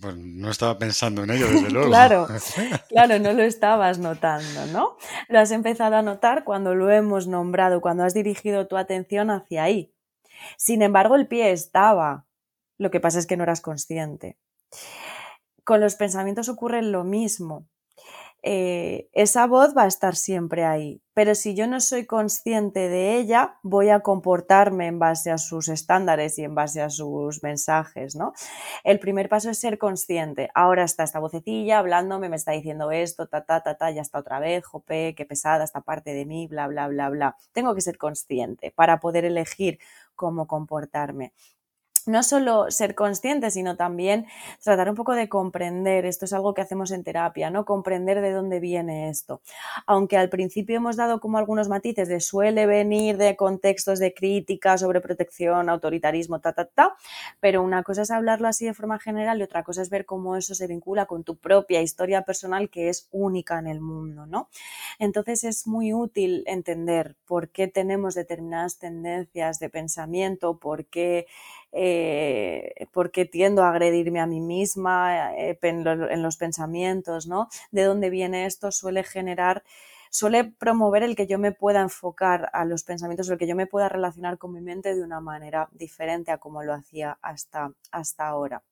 Pues 0.00 0.16
no 0.16 0.50
estaba 0.50 0.78
pensando 0.78 1.24
en 1.24 1.30
ello, 1.30 1.48
desde 1.48 1.70
luego. 1.72 1.88
claro, 1.88 2.28
claro, 2.88 3.18
no 3.18 3.32
lo 3.32 3.42
estabas 3.42 3.98
notando, 3.98 4.66
¿no? 4.66 4.96
Lo 5.28 5.38
has 5.38 5.50
empezado 5.50 5.96
a 5.96 6.02
notar 6.02 6.44
cuando 6.44 6.74
lo 6.74 6.90
hemos 6.90 7.26
nombrado, 7.26 7.80
cuando 7.80 8.04
has 8.04 8.14
dirigido 8.14 8.66
tu 8.66 8.76
atención 8.76 9.30
hacia 9.30 9.64
ahí. 9.64 9.92
Sin 10.56 10.82
embargo, 10.82 11.16
el 11.16 11.26
pie 11.26 11.52
estaba. 11.52 12.26
Lo 12.78 12.90
que 12.90 13.00
pasa 13.00 13.18
es 13.18 13.26
que 13.26 13.36
no 13.36 13.42
eras 13.42 13.60
consciente. 13.60 14.38
Con 15.64 15.80
los 15.80 15.96
pensamientos 15.96 16.48
ocurre 16.48 16.82
lo 16.82 17.04
mismo. 17.04 17.66
Eh, 18.42 19.08
esa 19.12 19.46
voz 19.46 19.76
va 19.76 19.82
a 19.82 19.86
estar 19.86 20.16
siempre 20.16 20.64
ahí. 20.64 21.02
Pero 21.12 21.34
si 21.34 21.54
yo 21.54 21.66
no 21.66 21.80
soy 21.80 22.06
consciente 22.06 22.88
de 22.88 23.18
ella, 23.18 23.58
voy 23.62 23.90
a 23.90 24.00
comportarme 24.00 24.86
en 24.86 24.98
base 24.98 25.30
a 25.30 25.38
sus 25.38 25.68
estándares 25.68 26.38
y 26.38 26.44
en 26.44 26.54
base 26.54 26.80
a 26.80 26.88
sus 26.88 27.42
mensajes, 27.42 28.16
¿no? 28.16 28.32
El 28.84 28.98
primer 29.00 29.28
paso 29.28 29.50
es 29.50 29.58
ser 29.58 29.76
consciente. 29.76 30.48
Ahora 30.54 30.84
está 30.84 31.02
esta 31.02 31.18
vocecilla 31.18 31.78
hablándome, 31.78 32.28
me 32.28 32.36
está 32.36 32.52
diciendo 32.52 32.90
esto, 32.90 33.26
ta, 33.26 33.44
ta, 33.44 33.62
ta, 33.62 33.76
ta, 33.76 33.90
ya 33.90 34.02
está 34.02 34.18
otra 34.18 34.40
vez, 34.40 34.64
jope, 34.64 35.14
qué 35.14 35.26
pesada 35.26 35.64
esta 35.64 35.82
parte 35.82 36.14
de 36.14 36.24
mí, 36.24 36.46
bla, 36.46 36.66
bla, 36.68 36.88
bla, 36.88 37.10
bla. 37.10 37.36
Tengo 37.52 37.74
que 37.74 37.80
ser 37.82 37.98
consciente 37.98 38.70
para 38.70 39.00
poder 39.00 39.24
elegir 39.24 39.78
cómo 40.14 40.46
comportarme 40.46 41.32
no 42.06 42.22
solo 42.22 42.70
ser 42.70 42.94
consciente, 42.94 43.50
sino 43.50 43.76
también 43.76 44.26
tratar 44.62 44.88
un 44.90 44.96
poco 44.96 45.14
de 45.14 45.28
comprender, 45.28 46.06
esto 46.06 46.24
es 46.24 46.32
algo 46.32 46.54
que 46.54 46.62
hacemos 46.62 46.90
en 46.90 47.04
terapia, 47.04 47.50
¿no? 47.50 47.64
Comprender 47.64 48.20
de 48.20 48.32
dónde 48.32 48.60
viene 48.60 49.08
esto. 49.08 49.42
Aunque 49.86 50.16
al 50.16 50.28
principio 50.28 50.76
hemos 50.76 50.96
dado 50.96 51.20
como 51.20 51.38
algunos 51.38 51.68
matices 51.68 52.08
de 52.08 52.20
suele 52.20 52.66
venir 52.66 53.16
de 53.16 53.36
contextos 53.36 53.98
de 53.98 54.14
crítica, 54.14 54.78
sobre 54.78 55.00
protección, 55.00 55.68
autoritarismo, 55.68 56.40
ta, 56.40 56.52
ta, 56.52 56.66
ta, 56.66 56.96
pero 57.40 57.62
una 57.62 57.82
cosa 57.82 58.02
es 58.02 58.10
hablarlo 58.10 58.48
así 58.48 58.66
de 58.66 58.74
forma 58.74 58.98
general 58.98 59.40
y 59.40 59.42
otra 59.42 59.62
cosa 59.62 59.82
es 59.82 59.90
ver 59.90 60.06
cómo 60.06 60.36
eso 60.36 60.54
se 60.54 60.66
vincula 60.66 61.06
con 61.06 61.24
tu 61.24 61.36
propia 61.36 61.82
historia 61.82 62.22
personal 62.22 62.70
que 62.70 62.88
es 62.88 63.08
única 63.10 63.58
en 63.58 63.66
el 63.66 63.80
mundo, 63.80 64.26
¿no? 64.26 64.48
Entonces 64.98 65.44
es 65.44 65.66
muy 65.66 65.92
útil 65.92 66.44
entender 66.46 67.16
por 67.26 67.50
qué 67.50 67.68
tenemos 67.68 68.14
determinadas 68.14 68.78
tendencias 68.78 69.58
de 69.58 69.70
pensamiento, 69.70 70.58
por 70.58 70.86
qué 70.86 71.26
eh, 71.72 72.86
porque 72.92 73.24
tiendo 73.24 73.62
a 73.62 73.70
agredirme 73.70 74.20
a 74.20 74.26
mí 74.26 74.40
misma 74.40 75.34
eh, 75.36 75.58
en, 75.62 76.22
los 76.22 76.36
pensamientos, 76.36 77.26
¿no? 77.26 77.48
De 77.70 77.84
dónde 77.84 78.10
viene 78.10 78.46
esto 78.46 78.72
suele 78.72 79.04
generar 79.04 79.62
suele 80.12 80.42
promover 80.44 81.04
el 81.04 81.14
que 81.14 81.28
yo 81.28 81.38
me 81.38 81.52
pueda 81.52 81.80
enfocar 81.80 82.50
a 82.52 82.64
los 82.64 82.82
pensamientos, 82.82 83.30
el 83.30 83.38
que 83.38 83.46
yo 83.46 83.54
me 83.54 83.68
pueda 83.68 83.88
relacionar 83.88 84.38
con 84.38 84.52
mi 84.52 84.60
mente 84.60 84.92
de 84.94 85.02
una 85.04 85.20
manera 85.20 85.68
diferente 85.70 86.32
a 86.32 86.38
como 86.38 86.64
lo 86.64 86.74
hacía 86.74 87.16
hasta, 87.22 87.72
hasta 87.92 88.26
ahora 88.26 88.62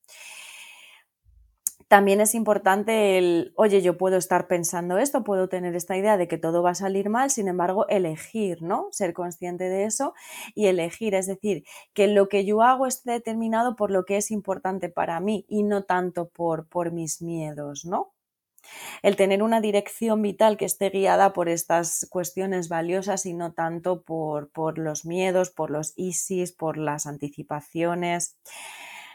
también 1.88 2.20
es 2.20 2.34
importante 2.34 3.18
el, 3.18 3.52
oye, 3.56 3.80
yo 3.82 3.96
puedo 3.96 4.16
estar 4.18 4.46
pensando 4.46 4.98
esto, 4.98 5.24
puedo 5.24 5.48
tener 5.48 5.74
esta 5.74 5.96
idea 5.96 6.16
de 6.18 6.28
que 6.28 6.38
todo 6.38 6.62
va 6.62 6.70
a 6.70 6.74
salir 6.74 7.08
mal, 7.08 7.30
sin 7.30 7.48
embargo, 7.48 7.88
elegir, 7.88 8.62
¿no? 8.62 8.88
Ser 8.92 9.14
consciente 9.14 9.64
de 9.64 9.84
eso 9.84 10.14
y 10.54 10.66
elegir, 10.66 11.14
es 11.14 11.26
decir, 11.26 11.64
que 11.94 12.06
lo 12.06 12.28
que 12.28 12.44
yo 12.44 12.62
hago 12.62 12.86
esté 12.86 13.12
determinado 13.12 13.74
por 13.76 13.90
lo 13.90 14.04
que 14.04 14.18
es 14.18 14.30
importante 14.30 14.90
para 14.90 15.18
mí 15.20 15.46
y 15.48 15.62
no 15.62 15.84
tanto 15.84 16.28
por, 16.28 16.68
por 16.68 16.92
mis 16.92 17.22
miedos, 17.22 17.84
¿no? 17.86 18.12
El 19.02 19.16
tener 19.16 19.42
una 19.42 19.60
dirección 19.60 20.22
vital 20.22 20.56
que 20.56 20.64
esté 20.64 20.90
guiada 20.90 21.32
por 21.32 21.48
estas 21.48 22.06
cuestiones 22.10 22.68
valiosas 22.68 23.26
y 23.26 23.34
no 23.34 23.52
tanto 23.52 24.02
por, 24.02 24.50
por 24.50 24.78
los 24.78 25.04
miedos, 25.04 25.50
por 25.50 25.70
los 25.70 25.94
ISIS, 25.96 26.52
por 26.52 26.76
las 26.76 27.06
anticipaciones. 27.06 28.36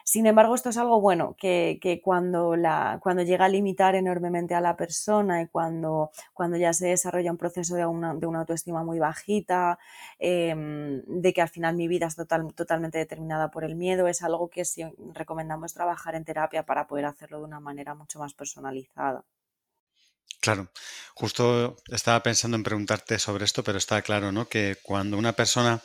Sin 0.03 0.25
embargo, 0.27 0.55
esto 0.55 0.69
es 0.69 0.77
algo 0.77 1.00
bueno, 1.00 1.36
que, 1.38 2.01
cuando, 2.03 2.55
llega 2.55 3.45
a 3.45 3.50
limitar 3.50 3.95
enormemente 3.95 4.53
a 4.55 4.62
la 4.62 4.75
persona 4.75 5.41
y 5.41 5.48
cuando, 5.48 6.12
ya 6.60 6.74
se 6.74 6.88
desarrolla 6.88 7.31
un 7.31 7.38
proceso 7.38 7.75
de 7.75 7.86
una, 7.86 8.12
autoestima 8.39 8.83
muy 8.83 9.00
bajita, 9.00 9.79
em, 10.19 11.01
de 11.05 11.33
que 11.33 11.41
al 11.41 11.50
final 11.50 11.75
mi 11.75 11.88
vida 11.88 12.07
es 12.07 12.15
totalmente 12.15 12.98
determinada 12.98 13.50
por 13.51 13.63
el 13.63 13.75
miedo, 13.75 14.07
es 14.07 14.22
algo 14.24 14.50
que 14.50 14.65
sí 14.65 14.83
recomendamos 15.13 15.74
trabajar 15.74 16.15
en 16.15 16.25
terapia 16.25 16.63
para 16.65 16.88
poder 16.88 17.05
hacerlo 17.05 17.39
de 17.39 17.45
una 17.45 17.60
manera 17.60 17.95
mucho 17.95 18.19
más 18.19 18.33
personalizada. 18.33 19.24
Claro, 20.43 20.67
justo 21.15 21.77
estaba 21.88 22.22
pensando 22.22 22.57
en 22.57 22.63
preguntarte 22.63 23.17
sobre 23.17 23.45
esto, 23.45 23.63
pero 23.63 23.77
está 23.77 24.01
claro, 24.01 24.33
¿no? 24.33 24.50
Que 24.50 24.75
cuando 24.83 25.17
una 25.17 25.31
persona 25.31 25.81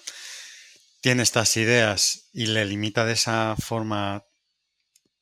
tiene 1.00 1.22
estas 1.22 1.56
ideas 1.56 2.28
y 2.32 2.46
le 2.46 2.64
limita 2.64 3.04
de 3.04 3.12
esa 3.12 3.56
forma 3.56 4.24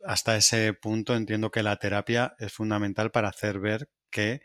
hasta 0.05 0.37
ese 0.37 0.73
punto, 0.73 1.15
entiendo 1.15 1.51
que 1.51 1.63
la 1.63 1.77
terapia 1.77 2.35
es 2.39 2.53
fundamental 2.53 3.11
para 3.11 3.29
hacer 3.29 3.59
ver 3.59 3.91
que 4.11 4.41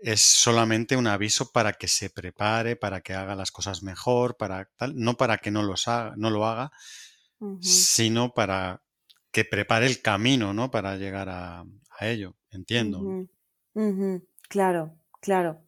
es 0.00 0.22
solamente 0.22 0.96
un 0.96 1.06
aviso 1.06 1.50
para 1.52 1.72
que 1.72 1.88
se 1.88 2.10
prepare, 2.10 2.76
para 2.76 3.00
que 3.00 3.14
haga 3.14 3.34
las 3.34 3.50
cosas 3.50 3.82
mejor, 3.82 4.36
para 4.36 4.70
tal, 4.76 4.94
no 4.96 5.16
para 5.16 5.38
que 5.38 5.50
no, 5.50 5.62
los 5.62 5.88
haga, 5.88 6.14
no 6.16 6.30
lo 6.30 6.46
haga, 6.46 6.70
sino 7.60 8.32
para 8.32 8.82
que 9.30 9.44
prepare 9.44 9.86
el 9.86 10.02
camino, 10.02 10.52
¿no? 10.52 10.70
Para 10.70 10.96
llegar 10.96 11.28
a, 11.28 11.64
ello, 12.00 12.36
entiendo. 12.50 13.28
Claro, 14.48 14.97
claro. 15.20 15.60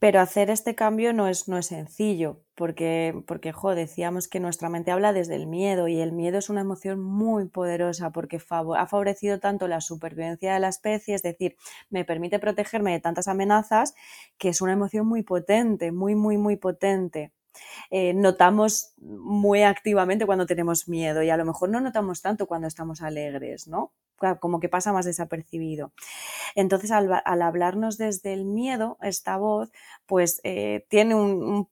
Pero 0.00 0.20
hacer 0.20 0.50
este 0.50 0.74
cambio 0.74 1.12
no 1.12 1.28
es, 1.28 1.48
no 1.48 1.58
es 1.58 1.66
sencillo, 1.66 2.42
porque, 2.54 3.22
porque 3.26 3.52
jo, 3.52 3.74
decíamos 3.74 4.28
que 4.28 4.40
nuestra 4.40 4.68
mente 4.68 4.90
habla 4.92 5.12
desde 5.12 5.36
el 5.36 5.46
miedo 5.46 5.88
y 5.88 6.00
el 6.00 6.12
miedo 6.12 6.38
es 6.38 6.50
una 6.50 6.62
emoción 6.62 7.00
muy 7.02 7.48
poderosa 7.48 8.12
porque 8.12 8.38
ha 8.38 8.86
favorecido 8.86 9.40
tanto 9.40 9.68
la 9.68 9.80
supervivencia 9.80 10.54
de 10.54 10.60
la 10.60 10.68
especie, 10.68 11.14
es 11.14 11.22
decir, 11.22 11.56
me 11.90 12.04
permite 12.04 12.38
protegerme 12.40 12.92
de 12.92 13.00
tantas 13.00 13.28
amenazas, 13.28 13.94
que 14.38 14.50
es 14.50 14.60
una 14.62 14.72
emoción 14.74 15.06
muy 15.06 15.22
potente, 15.22 15.92
muy, 15.92 16.14
muy, 16.16 16.38
muy 16.38 16.56
potente. 16.56 17.32
Eh, 17.90 18.14
notamos 18.14 18.94
muy 18.98 19.62
activamente 19.62 20.26
cuando 20.26 20.46
tenemos 20.46 20.88
miedo 20.88 21.22
y 21.22 21.30
a 21.30 21.36
lo 21.36 21.44
mejor 21.44 21.68
no 21.68 21.80
notamos 21.80 22.22
tanto 22.22 22.46
cuando 22.46 22.68
estamos 22.68 23.02
alegres, 23.02 23.68
¿no? 23.68 23.92
como 24.40 24.60
que 24.60 24.68
pasa 24.68 24.92
más 24.92 25.04
desapercibido. 25.04 25.92
Entonces, 26.54 26.90
al, 26.90 27.10
hablarnos 27.24 27.98
desde 27.98 28.32
el 28.32 28.44
miedo, 28.44 28.96
esta 29.02 29.36
voz, 29.36 29.70
pues 30.06 30.40
eh, 30.44 30.86
tiene 30.88 31.14
un, 31.14 31.68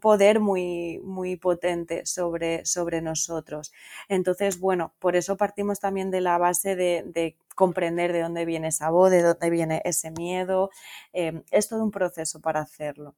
poder 0.00 0.40
muy, 0.40 1.00
muy 1.04 1.36
potente 1.36 2.04
sobre, 2.04 2.64
sobre 2.64 3.00
nosotros. 3.02 3.72
Entonces, 4.08 4.58
bueno, 4.58 4.94
por 4.98 5.14
eso 5.14 5.36
partimos 5.36 5.78
también 5.78 6.10
de 6.10 6.20
la 6.20 6.38
base 6.38 6.74
de, 6.74 7.36
comprender 7.54 8.12
de 8.12 8.22
dónde 8.22 8.44
viene 8.44 8.68
esa 8.68 8.90
voz, 8.90 9.10
de 9.10 9.22
dónde 9.22 9.50
viene 9.50 9.82
ese 9.84 10.10
miedo. 10.10 10.70
Eh, 11.12 11.42
es 11.50 11.68
todo 11.68 11.82
un 11.84 11.90
proceso 11.90 12.40
para 12.40 12.60
hacerlo. 12.60 13.14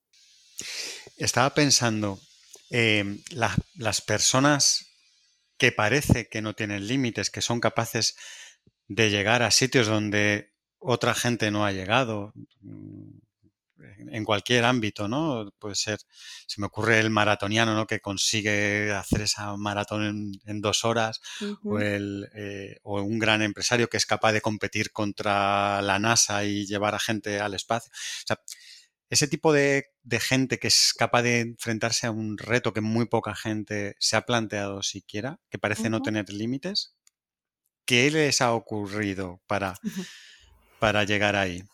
Estaba 1.17 1.55
pensando, 1.55 2.21
eh, 2.71 3.19
las 3.31 4.01
personas 4.01 4.87
que 5.59 5.73
parece 5.73 6.29
que 6.29 6.41
no 6.41 6.55
tienen 6.55 6.87
límites, 6.87 7.31
que 7.31 7.43
son 7.43 7.61
capaces 7.61 8.17
de 8.89 9.11
llegar 9.11 9.43
a 9.43 9.51
sitios 9.51 9.87
donde 9.87 10.53
otra 10.79 11.15
gente 11.15 11.51
no 11.51 11.67
ha 11.67 11.73
llegado, 11.73 12.33
mm, 12.63 13.19
en 14.11 14.25
cualquier 14.25 14.65
ámbito, 14.65 15.09
¿no? 15.09 15.53
Puede 15.59 15.75
ser, 15.75 15.99
se 16.47 16.61
me 16.61 16.67
ocurre 16.67 16.99
el 17.01 17.11
maratoniano, 17.11 17.75
¿no? 17.75 17.87
Que 17.87 18.01
consigue 18.01 18.93
hacer 18.93 19.23
esa 19.23 19.57
maratón 19.57 20.33
en, 20.45 20.61
dos 20.61 20.85
horas, 20.85 21.21
o, 21.65 21.79
el, 21.79 22.29
eh, 22.35 22.79
o 22.83 23.03
un 23.03 23.19
gran 23.19 23.43
empresario 23.43 23.89
que 23.89 23.97
es 23.97 24.07
capaz 24.07 24.33
de 24.33 24.41
competir 24.41 24.93
contra 24.93 25.83
la 25.83 25.99
NASA 25.99 26.45
y 26.45 26.67
llevar 26.67 26.95
a 26.95 26.99
gente 26.99 27.41
al 27.41 27.55
espacio. 27.55 27.91
O 27.93 28.27
sea, 28.27 28.41
ese 29.11 29.29
tipo 29.29 29.53
de, 29.53 29.85
gente 30.21 30.59
que 30.59 30.69
es 30.69 30.95
capaz 30.97 31.23
de 31.23 31.41
enfrentarse 31.41 32.07
a 32.07 32.11
un 32.11 32.39
reto 32.39 32.73
que 32.73 32.81
muy 32.81 33.07
poca 33.07 33.35
gente 33.35 33.95
se 33.99 34.17
ha 34.17 34.23
planteado 34.23 34.83
siquiera, 34.83 35.41
que 35.51 35.59
parece 35.59 35.91
no 35.91 36.01
tener 36.01 36.31
límites, 36.31 36.95
¿Qué 37.91 38.09
les 38.09 38.41
ha 38.41 38.55
ocurrido 38.55 39.41
para, 39.49 39.75
para 40.79 41.03
llegar 41.03 41.35
ahí? 41.35 41.65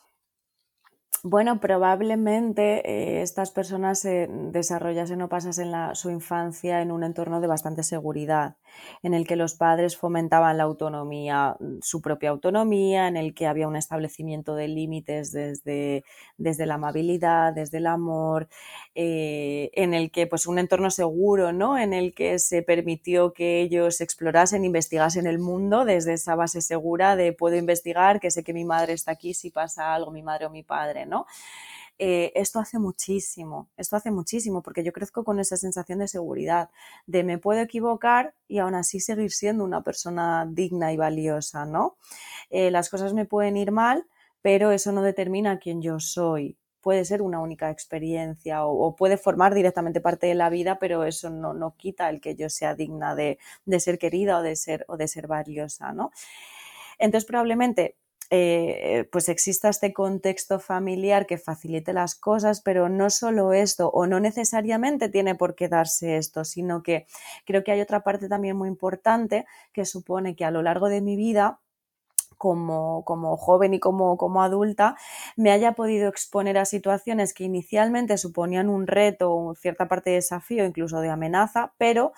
Bueno, 1.23 1.61
probablemente 1.61 2.81
eh, 2.91 3.21
estas 3.21 3.51
personas 3.51 4.01
se 4.01 4.27
desarrollasen 4.31 5.21
o 5.21 5.29
pasasen 5.29 5.73
su 5.93 6.09
infancia 6.09 6.81
en 6.81 6.91
un 6.91 7.05
entorno 7.05 7.43
de 7.43 7.49
bastante 7.49 7.83
seguridad, 7.83 8.57
en 9.03 9.15
el 9.15 9.27
que 9.27 9.37
los 9.37 9.55
padres 9.55 9.97
fomentaban 9.97 10.57
la 10.57 10.65
autonomía, 10.65 11.57
su 11.83 12.01
propia 12.01 12.31
autonomía, 12.31 13.09
en 13.09 13.17
el 13.17 13.35
que 13.35 13.47
había 13.47 13.69
un 13.69 13.77
establecimiento 13.77 14.55
de 14.55 14.69
límites 14.69 15.33
desde, 15.33 16.05
desde 16.39 16.67
la 16.67 16.75
amabilidad, 16.75 17.53
desde 17.53 17.79
el 17.79 17.87
amor, 17.87 18.49
eh, 18.95 19.71
en 19.75 19.95
el 19.95 20.11
que 20.11 20.27
pues 20.27 20.47
un 20.47 20.59
entorno 20.59 20.91
seguro, 20.91 21.53
¿no? 21.53 21.79
En 21.79 21.93
el 21.93 22.15
que 22.15 22.39
se 22.39 22.63
permitió 22.63 23.33
que 23.33 23.61
ellos 23.61 24.01
explorasen, 24.01 24.65
investigasen 24.65 25.27
el 25.27 25.39
mundo 25.39 25.85
desde 25.85 26.15
esa 26.15 26.35
base 26.35 26.61
segura 26.61 27.17
de 27.17 27.33
puedo 27.33 27.57
investigar, 27.57 28.21
que 28.21 28.31
sé 28.31 28.43
que 28.45 28.53
mi 28.53 28.65
madre 28.65 28.93
está 28.93 29.13
aquí 29.13 29.35
si 29.35 29.51
pasa 29.51 29.95
algo, 29.95 30.11
mi 30.11 30.23
madre 30.23 30.47
o 30.47 30.51
mi 30.51 30.63
padre, 30.63 31.07
¿no? 31.07 31.27
Eh, 31.99 32.33
esto 32.35 32.59
hace 32.59 32.79
muchísimo, 32.79 33.71
esto 33.79 33.97
hace 33.97 34.11
muchísimo, 34.11 34.63
porque 34.63 34.85
yo 34.85 34.93
crezco 34.93 35.25
con 35.25 35.41
esa 35.41 35.57
sensación 35.57 35.99
de 35.99 36.09
seguridad, 36.09 36.69
de 37.07 37.25
me 37.25 37.39
puedo 37.39 37.61
equivocar 37.61 38.35
y 38.49 38.59
aún 38.59 38.75
así 38.75 39.01
seguir 39.01 39.33
siendo 39.33 39.65
una 39.65 39.83
persona 39.83 40.47
digna 40.51 40.93
y 40.93 40.99
valiosa, 40.99 41.65
¿no? 41.65 41.97
Eh, 42.51 42.71
las 42.71 42.91
cosas 42.91 43.15
me 43.15 43.25
pueden 43.25 43.57
ir 43.57 43.73
mal, 43.73 44.07
pero 44.43 44.73
eso 44.73 44.93
no 44.93 45.03
determina 45.03 45.59
quién 45.59 45.81
yo 45.81 45.99
soy. 45.99 46.59
Puede 46.83 47.05
ser 47.05 47.23
una 47.23 47.41
única 47.41 47.71
experiencia 47.71 48.65
o, 48.67 48.95
puede 48.95 49.17
formar 49.17 49.55
directamente 49.55 50.01
parte 50.01 50.27
de 50.27 50.35
la 50.35 50.51
vida, 50.51 50.79
pero 50.79 51.05
eso 51.05 51.31
no, 51.31 51.75
quita 51.77 52.11
el 52.11 52.21
que 52.21 52.37
yo 52.37 52.51
sea 52.51 52.75
digna 52.75 53.15
de, 53.15 53.39
de 53.65 53.81
ser 53.81 53.99
querida 53.99 54.39
o 54.39 54.43
de 54.43 54.55
ser, 54.55 54.85
o 54.89 54.97
de 54.97 55.09
ser 55.09 55.27
valiosa, 55.27 55.93
¿no? 55.93 56.13
Entonces, 56.99 57.27
probablemente 57.27 57.97
eh, 58.31 59.09
pues 59.13 59.29
exista 59.29 59.69
este 59.69 59.93
contexto 59.93 60.59
familiar 60.59 61.27
que 61.27 61.39
facilite 61.39 61.93
las 61.93 62.15
cosas, 62.15 62.61
pero 62.61 62.89
no 62.89 63.11
solo 63.11 63.53
esto, 63.53 63.89
o 63.91 64.07
no 64.07 64.21
necesariamente 64.21 65.09
tiene 65.09 65.35
por 65.35 65.55
qué 65.55 65.69
darse 65.69 66.17
esto, 66.17 66.45
sino 66.45 66.83
que 66.83 67.07
creo 67.45 67.63
que 67.65 67.73
hay 67.73 67.81
otra 67.81 68.03
parte 68.03 68.29
también 68.29 68.57
muy 68.57 68.69
importante 68.69 69.47
que 69.73 69.85
supone 69.85 70.37
que 70.37 70.45
a 70.45 70.51
lo 70.51 70.63
largo 70.63 70.89
de 70.89 71.01
mi 71.01 71.17
vida 71.17 71.61
como, 72.37 73.05
como, 73.05 73.37
joven 73.37 73.75
y 73.75 73.81
como, 73.81 74.17
como, 74.17 74.43
adulta, 74.43 74.97
me 75.37 75.51
haya 75.51 75.73
podido 75.73 76.09
exponer 76.09 76.59
a 76.59 76.65
situaciones 76.65 77.33
que 77.33 77.45
inicialmente 77.45 78.19
suponían 78.19 78.69
un 78.69 78.87
reto, 78.87 79.55
cierta 79.59 79.89
parte 79.89 80.11
de 80.11 80.17
desafío, 80.17 80.65
incluso 80.65 81.01
de 81.01 81.11
amenaza, 81.11 81.73
pero 81.79 82.13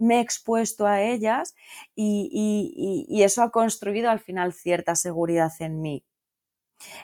me 0.00 0.18
he 0.18 0.20
expuesto 0.20 0.86
a 0.86 1.02
ellas 1.02 1.54
y, 1.94 3.06
eso 3.22 3.42
ha 3.42 3.50
construido 3.50 4.10
al 4.10 4.20
final 4.20 4.52
cierta 4.52 4.94
seguridad 4.96 5.52
en 5.60 5.80
mí. 5.82 6.04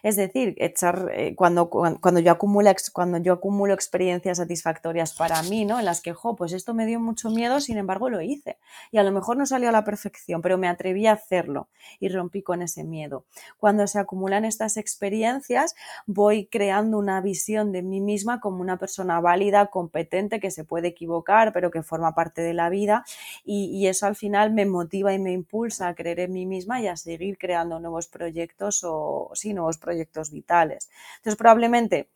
Es 0.03 0.17
decir, 0.17 0.55
echar, 0.59 1.11
eh, 1.13 1.35
cuando, 1.35 1.69
cuando, 1.69 2.21
yo 2.21 2.33
acumulo, 2.33 2.71
cuando 2.93 3.19
yo 3.19 3.35
acumulo 3.35 3.75
experiencias 3.75 4.39
satisfactorias 4.39 5.15
para 5.15 5.43
mí, 5.43 5.65
¿no? 5.65 5.79
En 5.79 5.85
las 5.85 6.01
que, 6.01 6.13
jo, 6.13 6.37
pues 6.37 6.53
esto 6.53 6.75
me 6.75 6.87
dio 6.87 7.01
mucho 7.01 7.31
miedo, 7.31 7.61
sin 7.61 7.79
embargo 7.79 8.09
lo 8.11 8.21
hice. 8.21 8.59
Y 8.91 8.99
a 8.99 9.03
lo 9.03 9.13
mejor 9.13 9.37
no 9.37 9.47
salió 9.47 9.69
a 9.69 9.73
la 9.73 9.85
perfección, 9.85 10.43
pero 10.43 10.59
me 10.59 10.69
atreví 10.69 11.07
a 11.07 11.13
hacerlo 11.13 11.69
y 12.01 12.09
rompí 12.09 12.43
con 12.43 12.63
ese 12.63 12.85
miedo. 12.85 13.25
Cuando 13.59 13.87
se 13.87 13.99
acumulan 13.99 14.45
estas 14.45 14.77
experiencias, 14.77 15.75
voy 16.07 16.47
creando 16.47 16.99
una 16.99 17.21
visión 17.21 17.73
de 17.73 17.83
mí 17.83 18.01
misma 18.01 18.41
como 18.41 18.61
una 18.61 18.79
persona 18.79 19.21
válida, 19.21 19.67
competente, 19.67 20.41
que 20.41 20.51
se 20.51 20.65
puede 20.65 20.89
equivocar, 20.89 21.53
pero 21.53 21.71
que 21.71 21.83
forma 21.83 22.15
parte 22.15 22.43
de 22.43 22.55
la 22.55 22.69
vida. 22.69 23.05
Y, 23.45 23.67
y 23.77 23.87
eso 23.87 24.07
al 24.07 24.17
final 24.17 24.53
me 24.53 24.67
motiva 24.67 25.13
y 25.13 25.19
me 25.19 25.33
impulsa 25.33 25.89
a 25.89 25.95
creer 25.95 26.21
en 26.21 26.33
mí 26.33 26.47
misma 26.47 26.81
y 26.81 26.89
a 26.89 26.97
seguir 26.97 27.39
creando 27.39 27.79
nuevos 27.81 28.09
proyectos 28.09 28.83
o, 28.85 29.31
sí, 29.35 29.55
nuevos 29.67 29.79
proyectos 29.79 30.31
vitales. 30.31 30.89
Entonces, 31.17 31.37
probablemente 31.37 32.11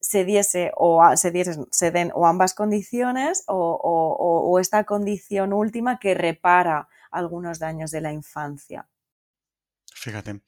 se 0.00 0.24
diese 0.24 0.72
o 0.76 1.02
se, 1.16 1.32
se 1.70 1.90
den 1.90 2.10
o 2.14 2.26
ambas 2.26 2.54
condiciones 2.54 3.44
o, 3.46 4.58
esta 4.60 4.84
condición 4.84 5.52
última 5.52 5.98
que 5.98 6.14
repara 6.14 6.88
algunos 7.10 7.58
daños 7.58 7.90
de 7.90 8.00
la 8.00 8.12
infancia. 8.12 8.88
Fíjate, 9.94 10.40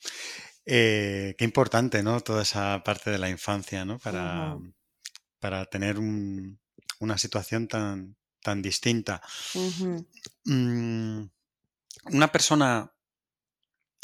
eh, 0.64 1.34
qué 1.38 1.44
importante, 1.44 2.02
¿no? 2.02 2.20
Toda 2.20 2.42
esa 2.42 2.82
parte 2.84 3.10
de 3.10 3.18
la 3.18 3.30
infancia, 3.30 3.84
¿no? 3.84 3.98
Para, 3.98 4.58
para 5.38 5.64
tener 5.66 5.98
una 5.98 7.18
situación 7.18 7.68
tan, 7.68 8.16
tan 8.42 8.62
distinta. 8.62 9.22
Mm, 10.44 11.22
una 12.12 12.32
persona 12.32 12.92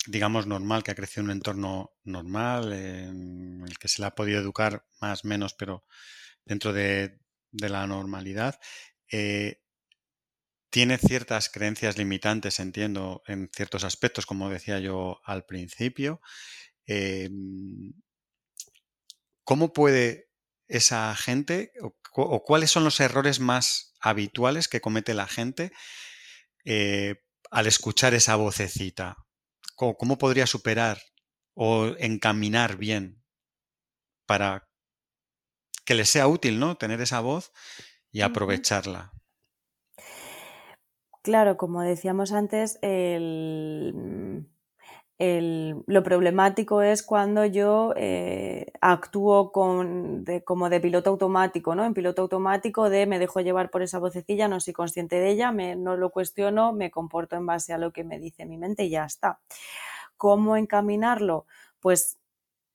digamos, 0.06 0.46
normal, 0.46 0.82
que 0.82 0.90
ha 0.90 0.96
crecido 0.96 1.22
en 1.22 1.26
un 1.26 1.36
entorno 1.36 1.92
normal, 2.04 2.72
en 2.72 3.64
el 3.66 3.78
que 3.78 3.88
se 3.88 4.02
le 4.02 4.08
ha 4.08 4.14
podido 4.14 4.40
educar 4.40 4.84
más 5.00 5.24
menos, 5.24 5.54
pero 5.54 5.84
dentro 6.44 6.72
de, 6.72 7.18
la 7.52 7.86
normalidad, 7.86 8.58
eh, 9.10 9.60
tiene 10.70 10.96
ciertas 10.96 11.50
creencias 11.50 11.98
limitantes, 11.98 12.58
entiendo, 12.58 13.22
en 13.26 13.50
ciertos 13.54 13.84
aspectos, 13.84 14.24
como 14.24 14.48
decía 14.48 14.78
yo 14.80 15.20
al 15.24 15.44
principio. 15.44 16.20
Em, 16.86 17.92
¿Cómo 19.44 19.72
puede 19.72 20.30
esa 20.68 21.14
gente, 21.14 21.72
o, 22.14 22.42
cuáles 22.42 22.70
son 22.70 22.84
los 22.84 23.00
errores 23.00 23.38
más 23.38 23.94
habituales 24.00 24.68
que 24.68 24.80
comete 24.80 25.14
la 25.14 25.26
gente 25.26 25.72
eh, 26.64 27.16
al 27.50 27.66
escuchar 27.66 28.14
esa 28.14 28.36
vocecita? 28.36 29.21
¿Cómo, 29.98 30.16
podría 30.16 30.46
superar 30.46 30.98
o 31.54 31.86
encaminar 31.98 32.76
bien 32.76 33.20
para 34.26 34.68
que 35.84 35.94
le 35.94 36.04
sea 36.04 36.28
útil, 36.28 36.60
¿no? 36.60 36.76
Tener 36.76 37.00
esa 37.00 37.20
voz 37.20 37.52
y 38.12 38.20
aprovecharla. 38.20 39.12
Claro, 41.22 41.56
como 41.56 41.82
decíamos 41.82 42.30
antes, 42.32 42.78
el, 42.82 44.46
lo 45.86 46.02
problemático 46.02 46.82
es 46.82 47.02
cuando 47.04 47.44
yo 47.44 47.94
eh, 47.96 48.72
actúo 48.80 49.52
con, 49.52 50.24
como 50.44 50.68
de 50.68 50.80
piloto 50.80 51.10
automático, 51.10 51.74
¿no? 51.76 51.84
En 51.84 51.94
piloto 51.94 52.22
automático 52.22 52.90
de 52.90 53.06
me 53.06 53.20
dejo 53.20 53.40
llevar 53.40 53.70
por 53.70 53.82
esa 53.82 54.00
vocecilla, 54.00 54.48
no 54.48 54.58
soy 54.58 54.72
consciente 54.72 55.20
de 55.20 55.30
ella, 55.30 55.52
me, 55.52 55.76
no 55.76 55.96
lo 55.96 56.10
cuestiono, 56.10 56.72
me 56.72 56.90
comporto 56.90 57.36
en 57.36 57.46
base 57.46 57.72
a 57.72 57.78
lo 57.78 57.92
que 57.92 58.02
me 58.02 58.18
dice 58.18 58.46
mi 58.46 58.58
mente 58.58 58.84
y 58.84 58.90
ya 58.90 59.04
está. 59.04 59.38
¿Cómo 60.16 60.56
encaminarlo? 60.56 61.46
Pues 61.80 62.18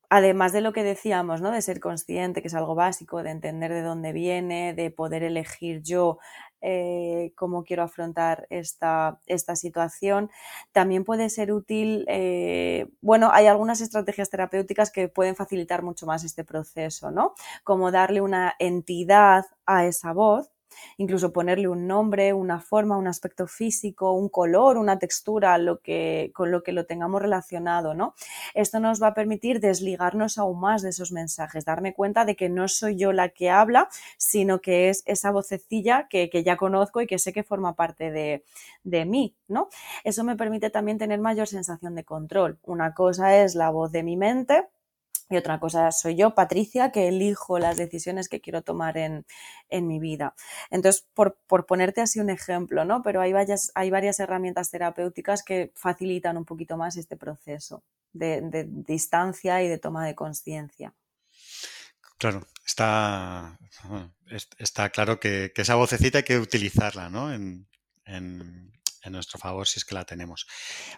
además 0.09 0.53
de 0.53 0.61
lo 0.61 0.73
que 0.73 0.83
decíamos, 0.83 1.41
¿no? 1.41 1.51
De 1.51 1.61
ser 1.61 1.79
consciente, 1.79 2.41
que 2.41 2.47
es 2.47 2.55
algo 2.55 2.75
básico, 2.75 3.23
de 3.23 3.31
entender 3.31 3.73
de 3.73 3.81
dónde 3.81 4.13
viene, 4.13 4.73
de 4.73 4.91
poder 4.91 5.23
elegir 5.23 5.81
yo 5.81 6.19
eh, 6.61 7.33
cómo 7.35 7.63
quiero 7.63 7.83
afrontar 7.83 8.47
esta, 8.49 9.19
esta, 9.27 9.55
situación. 9.55 10.31
También 10.71 11.03
puede 11.03 11.29
ser 11.29 11.51
útil, 11.51 12.05
eh, 12.07 12.87
bueno, 13.01 13.29
hay 13.31 13.47
algunas 13.47 13.81
estrategias 13.81 14.29
terapéuticas 14.29 14.91
que 14.91 15.07
pueden 15.07 15.35
facilitar 15.35 15.83
mucho 15.83 16.05
más 16.05 16.23
este 16.23 16.43
proceso, 16.43 17.11
¿no? 17.11 17.35
Como 17.63 17.91
darle 17.91 18.21
una 18.21 18.55
entidad 18.59 19.45
a 19.65 19.85
esa 19.85 20.13
voz 20.13 20.49
incluso 20.97 21.31
ponerle 21.31 21.67
un 21.67 21.87
nombre, 21.87 22.33
una 22.33 22.59
forma, 22.59 22.97
un 22.97 23.07
aspecto 23.07 23.47
físico, 23.47 24.11
un 24.11 24.29
color, 24.29 24.77
una 24.77 24.99
textura, 24.99 25.57
lo 25.57 25.79
que, 25.79 26.31
con 26.33 26.51
lo 26.51 26.63
que 26.63 26.71
lo 26.71 26.85
tengamos 26.85 27.21
relacionado, 27.21 27.93
¿no? 27.93 28.13
Esto 28.53 28.79
nos 28.79 29.01
va 29.01 29.07
a 29.07 29.13
permitir 29.13 29.59
desligarnos 29.59 30.37
aún 30.37 30.59
más 30.59 30.81
de 30.81 30.89
esos 30.89 31.11
mensajes, 31.11 31.65
darme 31.65 31.93
cuenta 31.93 32.25
de 32.25 32.35
que 32.35 32.49
no 32.49 32.67
soy 32.67 32.97
yo 32.97 33.13
la 33.13 33.29
que 33.29 33.49
habla, 33.49 33.89
sino 34.17 34.61
que 34.61 34.89
es 34.89 35.03
esa 35.05 35.31
vocecilla 35.31 36.07
que, 36.09 36.29
ya 36.43 36.55
conozco 36.55 37.01
y 37.01 37.07
que 37.07 37.19
sé 37.19 37.33
que 37.33 37.43
forma 37.43 37.75
parte 37.75 38.11
de, 38.11 38.43
de 38.83 39.05
mí, 39.05 39.35
¿no? 39.47 39.69
Eso 40.03 40.23
me 40.23 40.35
permite 40.35 40.69
también 40.69 40.97
tener 40.97 41.19
mayor 41.19 41.47
sensación 41.47 41.95
de 41.95 42.03
control. 42.03 42.59
Una 42.63 42.93
cosa 42.93 43.37
es 43.37 43.55
la 43.55 43.69
voz 43.69 43.91
de 43.91 44.03
mi 44.03 44.17
mente, 44.17 44.67
y 45.29 45.37
otra 45.37 45.59
cosa 45.59 45.91
soy 45.91 46.15
yo, 46.15 46.33
Patricia, 46.35 46.91
que 46.91 47.09
elijo 47.09 47.59
las 47.59 47.77
decisiones 47.77 48.29
que 48.29 48.39
quiero 48.39 48.61
tomar 48.61 48.97
en, 48.97 49.25
mi 49.69 49.99
vida. 49.99 50.35
Entonces, 50.69 51.05
por, 51.13 51.37
ponerte 51.65 52.01
así 52.01 52.19
un 52.19 52.29
ejemplo, 52.29 52.85
¿no? 52.85 53.01
Pero 53.01 53.21
hay 53.21 53.33
varias, 53.33 53.71
hay 53.75 53.89
varias 53.89 54.19
herramientas 54.19 54.71
terapéuticas 54.71 55.43
que 55.43 55.71
facilitan 55.75 56.37
un 56.37 56.45
poquito 56.45 56.77
más 56.77 56.95
este 56.97 57.17
proceso 57.17 57.83
de, 58.13 58.65
distancia 58.67 59.61
y 59.61 59.67
de 59.67 59.77
toma 59.77 60.05
de 60.05 60.15
conciencia. 60.15 60.93
Claro, 62.17 62.47
está, 62.65 63.59
está 64.57 64.89
claro 64.89 65.19
que, 65.19 65.51
esa 65.55 65.75
vocecita 65.75 66.19
hay 66.19 66.23
que 66.23 66.39
utilizarla, 66.39 67.09
¿no? 67.09 67.31
en, 67.31 67.67
en 68.05 68.71
nuestro 69.09 69.39
favor 69.39 69.67
si 69.67 69.79
es 69.79 69.85
que 69.85 69.95
la 69.95 70.05
tenemos. 70.05 70.47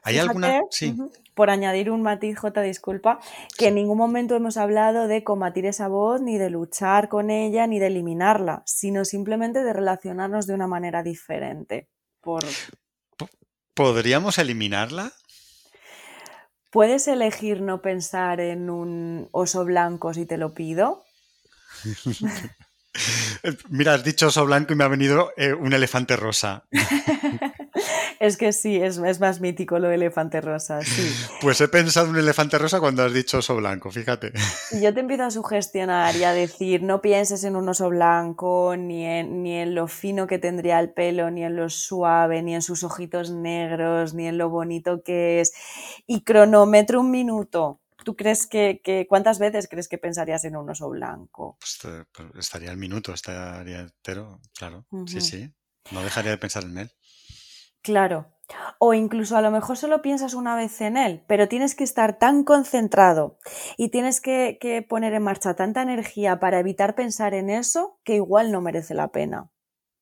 ¿Hay 0.04 0.18
alguna? 0.18 0.62
Sí. 0.72 0.96
Por 1.34 1.50
añadir 1.50 1.92
un 1.92 2.02
matiz, 2.02 2.38
J, 2.38 2.62
disculpa, 2.62 3.20
que 3.58 3.68
en 3.68 3.76
ningún 3.76 3.98
momento 3.98 4.36
hemos 4.36 4.58
hablado 4.58 5.08
de 5.08 5.24
combatir 5.24 5.66
esa 5.66 5.88
voz, 5.88 6.22
ni 6.22 6.38
de 6.38 6.50
luchar 6.50 7.10
con 7.10 7.30
ella, 7.30 7.68
ni 7.68 7.80
de 7.80 7.88
eliminarla, 7.88 8.64
sino 8.66 9.06
simplemente 9.06 9.64
de 9.64 9.74
relacionarnos 9.74 10.48
de 10.48 10.54
una 10.54 10.68
manera 10.68 11.04
diferente. 11.04 11.90
Por... 12.22 12.44
¿Podríamos 13.74 14.38
eliminarla? 14.38 15.14
¿Puedes 16.72 17.08
elegir 17.08 17.62
no 17.62 17.82
pensar 17.82 18.40
en 18.40 18.70
un 18.70 19.28
oso 19.32 19.66
blanco 19.66 20.14
si 20.14 20.26
te 20.26 20.38
lo 20.38 20.54
pido? 20.54 21.04
Mira, 23.70 23.94
has 23.96 24.04
dicho 24.04 24.28
oso 24.28 24.46
blanco 24.46 24.74
y 24.74 24.76
me 24.76 24.84
ha 24.84 24.88
venido 24.88 25.32
eh, 25.38 25.54
un 25.54 25.74
elefante 25.74 26.16
rosa. 26.16 26.66
es 28.20 28.36
que 28.36 28.52
sí, 28.52 28.76
es, 28.76 29.00
más 29.00 29.40
mítico 29.40 29.80
lo 29.80 29.88
de 29.88 29.96
elefante 29.96 30.42
rosa, 30.42 30.82
sí. 30.82 31.10
Pues 31.42 31.62
he 31.62 31.70
pensado 31.70 32.08
en 32.08 32.14
un 32.14 32.20
elefante 32.20 32.58
rosa 32.58 32.80
cuando 32.80 33.04
has 33.04 33.14
dicho 33.14 33.38
oso 33.38 33.56
blanco, 33.56 33.92
fíjate. 33.92 34.34
Yo 34.82 34.94
te 34.94 35.00
empiezo 35.00 35.24
a 35.24 35.32
sugestionar 35.32 36.16
y 36.18 36.26
a 36.26 36.34
decir, 36.34 36.84
no 36.84 37.02
pienses 37.02 37.46
en 37.46 37.56
un 37.56 37.70
oso 37.70 37.90
blanco, 37.90 38.76
ni 38.78 39.06
en, 39.06 39.42
ni 39.42 39.54
en 39.54 39.74
lo 39.74 39.88
fino 39.88 40.28
que 40.28 40.38
tendría 40.38 40.80
el 40.80 40.92
pelo, 40.92 41.32
ni 41.32 41.44
en 41.46 41.56
lo 41.56 41.70
suave, 41.70 42.44
ni 42.44 42.56
en 42.56 42.62
sus 42.62 42.84
ojitos 42.84 43.32
negros, 43.32 44.14
ni 44.14 44.28
en 44.28 44.38
lo 44.38 44.50
bonito 44.50 45.02
que 45.02 45.40
es. 45.40 45.54
Y 46.06 46.22
cronómetro 46.22 47.00
un 47.00 47.12
minuto. 47.12 47.80
¿Tú 48.04 48.16
crees 48.16 48.48
que, 48.48 48.82
cuántas 49.08 49.40
veces 49.40 49.68
crees 49.70 49.88
que 49.88 49.98
pensarías 49.98 50.44
en 50.46 50.56
un 50.56 50.70
oso 50.70 50.90
blanco? 50.90 51.58
Pues, 51.60 51.80
pues 52.12 52.30
estaría 52.38 52.72
el 52.72 52.78
minuto, 52.78 53.14
estaría 53.14 53.80
entero, 53.80 54.42
claro. 54.58 54.86
Sí, 55.06 55.22
sí. 55.22 55.54
No 55.92 56.04
dejaría 56.04 56.32
de 56.32 56.38
pensar 56.38 56.64
en 56.64 56.78
él. 56.78 56.92
Claro. 57.82 58.28
O 58.80 58.94
incluso 58.94 59.38
a 59.38 59.42
lo 59.42 59.52
mejor 59.52 59.78
solo 59.78 60.02
piensas 60.02 60.34
una 60.34 60.56
vez 60.56 60.82
en 60.82 60.98
él, 60.98 61.24
pero 61.28 61.48
tienes 61.48 61.76
que 61.76 61.84
estar 61.84 62.18
tan 62.18 62.44
concentrado 62.44 63.38
y 63.78 63.90
tienes 63.90 64.22
que, 64.22 64.58
que, 64.60 64.82
poner 64.82 65.14
en 65.14 65.24
marcha 65.24 65.56
tanta 65.56 65.84
energía 65.84 66.40
para 66.40 66.60
evitar 66.60 66.96
pensar 66.96 67.34
en 67.36 67.50
eso 67.50 68.00
que 68.04 68.16
igual 68.16 68.52
no 68.52 68.62
merece 68.62 68.96
la 68.96 69.10
pena, 69.10 69.52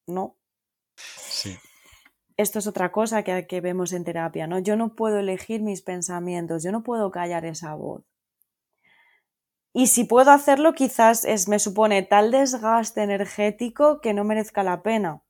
¿no? 0.08 0.38
Sí. 0.96 1.58
esto 2.38 2.60
es 2.60 2.68
otra 2.68 2.92
cosa 2.92 3.24
que, 3.24 3.48
que 3.48 3.62
vemos 3.62 3.94
en 3.94 4.04
terapia, 4.04 4.48
¿no? 4.48 4.60
Yo 4.60 4.76
no 4.78 4.96
puedo 4.96 5.20
elegir 5.20 5.62
mis 5.62 5.82
pensamientos, 5.82 6.64
yo 6.64 6.72
no 6.72 6.84
puedo 6.84 7.12
callar 7.12 7.46
esa 7.46 7.76
voz. 7.76 8.04
Y 9.74 9.88
si 9.88 10.06
puedo 10.06 10.32
hacerlo, 10.32 10.74
quizás 10.74 11.24
es, 11.24 11.48
me 11.48 11.60
supone 11.60 12.02
tal 12.02 12.32
desgaste 12.32 13.04
energético 13.04 14.02
que 14.02 14.14
no 14.14 14.24
merezca 14.24 14.64
la 14.64 14.82
pena. 14.82 15.22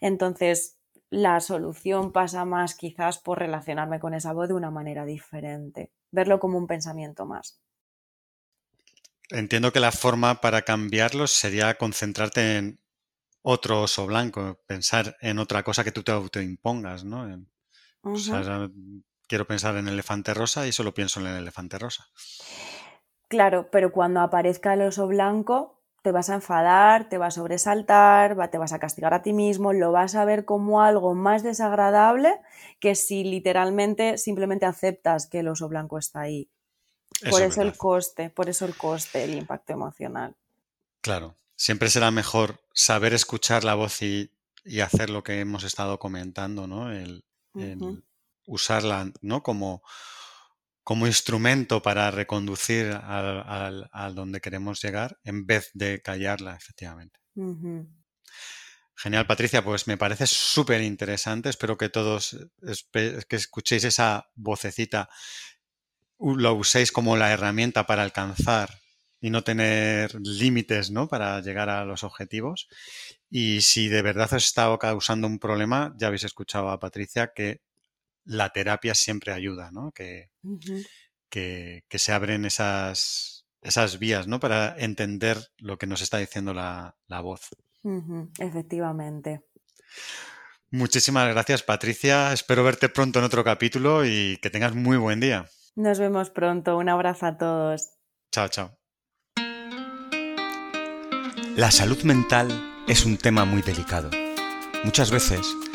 Entonces, 0.00 0.78
la 1.12 1.40
solución 1.40 2.10
pasa 2.10 2.46
más 2.46 2.74
quizás 2.74 3.18
por 3.18 3.38
relacionarme 3.38 4.00
con 4.00 4.14
esa 4.14 4.32
voz 4.32 4.48
de 4.48 4.54
una 4.54 4.70
manera 4.70 5.04
diferente, 5.04 5.92
verlo 6.10 6.40
como 6.40 6.56
un 6.56 6.66
pensamiento 6.66 7.26
más. 7.26 7.60
Entiendo 9.28 9.74
que 9.74 9.80
la 9.80 9.92
forma 9.92 10.40
para 10.40 10.62
cambiarlo 10.62 11.26
sería 11.26 11.76
concentrarte 11.76 12.56
en 12.56 12.80
otro 13.42 13.82
oso 13.82 14.06
blanco, 14.06 14.58
pensar 14.66 15.18
en 15.20 15.38
otra 15.38 15.62
cosa 15.62 15.84
que 15.84 15.92
tú 15.92 16.02
te 16.02 16.12
autoimpongas, 16.12 17.04
¿no? 17.04 17.46
o 18.00 18.16
sea, 18.16 18.70
quiero 19.28 19.46
pensar 19.46 19.76
en 19.76 19.88
el 19.88 19.94
elefante 19.94 20.32
rosa 20.32 20.66
y 20.66 20.72
solo 20.72 20.94
pienso 20.94 21.20
en 21.20 21.26
el 21.26 21.36
elefante 21.36 21.78
rosa. 21.78 22.06
Claro, 23.28 23.68
pero 23.70 23.92
cuando 23.92 24.20
aparezca 24.20 24.72
el 24.72 24.80
oso 24.80 25.08
blanco, 25.08 25.81
te 26.02 26.10
vas 26.10 26.30
a 26.30 26.34
enfadar, 26.34 27.08
te 27.08 27.16
vas 27.16 27.34
a 27.34 27.40
sobresaltar, 27.40 28.50
te 28.50 28.58
vas 28.58 28.72
a 28.72 28.80
castigar 28.80 29.14
a 29.14 29.22
ti 29.22 29.32
mismo, 29.32 29.72
lo 29.72 29.92
vas 29.92 30.16
a 30.16 30.24
ver 30.24 30.44
como 30.44 30.82
algo 30.82 31.14
más 31.14 31.42
desagradable 31.44 32.40
que 32.80 32.96
si 32.96 33.22
literalmente 33.22 34.18
simplemente 34.18 34.66
aceptas 34.66 35.28
que 35.28 35.38
el 35.38 35.48
oso 35.48 35.68
blanco 35.68 35.98
está 35.98 36.22
ahí. 36.22 36.48
por 37.30 37.40
eso 37.42 37.62
el 37.62 37.76
coste, 37.76 38.30
por 38.30 38.48
eso 38.48 38.64
el 38.64 38.76
coste, 38.76 39.22
el 39.22 39.34
impacto 39.34 39.72
emocional. 39.72 40.34
Claro, 41.00 41.36
siempre 41.56 41.88
será 41.88 42.10
mejor 42.10 42.60
saber 42.74 43.14
escuchar 43.14 43.62
la 43.62 43.74
voz 43.74 44.02
y, 44.02 44.30
hacer 44.80 45.10
lo 45.10 45.22
que 45.22 45.40
hemos 45.40 45.64
estado 45.64 45.98
comentando, 45.98 46.66
¿no? 46.66 46.92
El, 46.92 47.24
usarla, 48.46 49.12
¿no? 49.20 49.42
Como, 49.42 49.82
como 50.84 51.06
instrumento 51.06 51.82
para 51.82 52.10
reconducir 52.10 52.92
al, 52.92 54.14
donde 54.14 54.40
queremos 54.40 54.82
llegar 54.82 55.18
en 55.24 55.46
vez 55.46 55.70
de 55.74 56.02
callarla, 56.02 56.56
efectivamente. 56.56 57.20
Genial, 58.96 59.26
Patricia, 59.26 59.64
pues 59.64 59.86
me 59.86 59.96
parece 59.96 60.26
súper 60.26 60.82
interesante. 60.82 61.48
Espero 61.48 61.76
que 61.76 61.88
todos 61.88 62.36
que 62.92 63.36
escuchéis 63.36 63.84
esa 63.84 64.28
vocecita, 64.34 65.08
lo 66.18 66.54
uséis 66.54 66.92
como 66.92 67.16
la 67.16 67.32
herramienta 67.32 67.86
para 67.86 68.02
alcanzar 68.02 68.82
y 69.20 69.30
no 69.30 69.44
tener 69.44 70.14
límites 70.20 70.90
¿no? 70.90 71.08
para 71.08 71.40
llegar 71.40 71.70
a 71.70 71.84
los 71.84 72.02
objetivos. 72.02 72.68
Y 73.30 73.62
si 73.62 73.88
de 73.88 74.02
verdad 74.02 74.32
os 74.34 74.44
está 74.44 74.76
causando 74.78 75.26
un 75.28 75.38
problema, 75.38 75.94
ya 75.96 76.08
habéis 76.08 76.24
escuchado 76.24 76.70
a 76.70 76.80
Patricia 76.80 77.32
que 77.34 77.62
la 78.24 78.50
terapia 78.50 78.94
siempre 78.94 79.32
ayuda, 79.32 79.70
¿no? 79.72 79.92
Que, 79.92 80.30
que, 81.28 81.82
se 81.98 82.12
abren 82.12 82.44
esas, 82.44 83.46
esas 83.60 83.98
vías, 83.98 84.26
¿no? 84.26 84.40
Para 84.40 84.76
entender 84.78 85.38
lo 85.58 85.78
que 85.78 85.86
nos 85.86 86.02
está 86.02 86.18
diciendo 86.18 86.52
la, 86.54 86.94
voz. 87.22 87.48
Efectivamente. 88.38 89.40
Muchísimas 90.70 91.28
gracias, 91.32 91.62
Patricia. 91.62 92.32
Espero 92.32 92.64
verte 92.64 92.88
pronto 92.88 93.18
en 93.18 93.24
otro 93.24 93.44
capítulo 93.44 94.04
y 94.06 94.38
que 94.40 94.50
tengas 94.50 94.74
muy 94.74 94.96
buen 94.96 95.20
día. 95.20 95.46
Nos 95.74 95.98
vemos 95.98 96.30
pronto. 96.30 96.76
Un 96.76 96.88
abrazo 96.88 97.26
a 97.26 97.36
todos. 97.36 97.90
Chao, 98.30 98.48
chao. 98.48 98.78
La 101.56 101.70
salud 101.70 102.02
mental 102.04 102.48
es 102.88 103.04
un 103.04 103.18
tema 103.18 103.44
muy 103.44 103.60
delicado. 103.60 104.10
Muchas 104.84 105.10
veces 105.10 105.46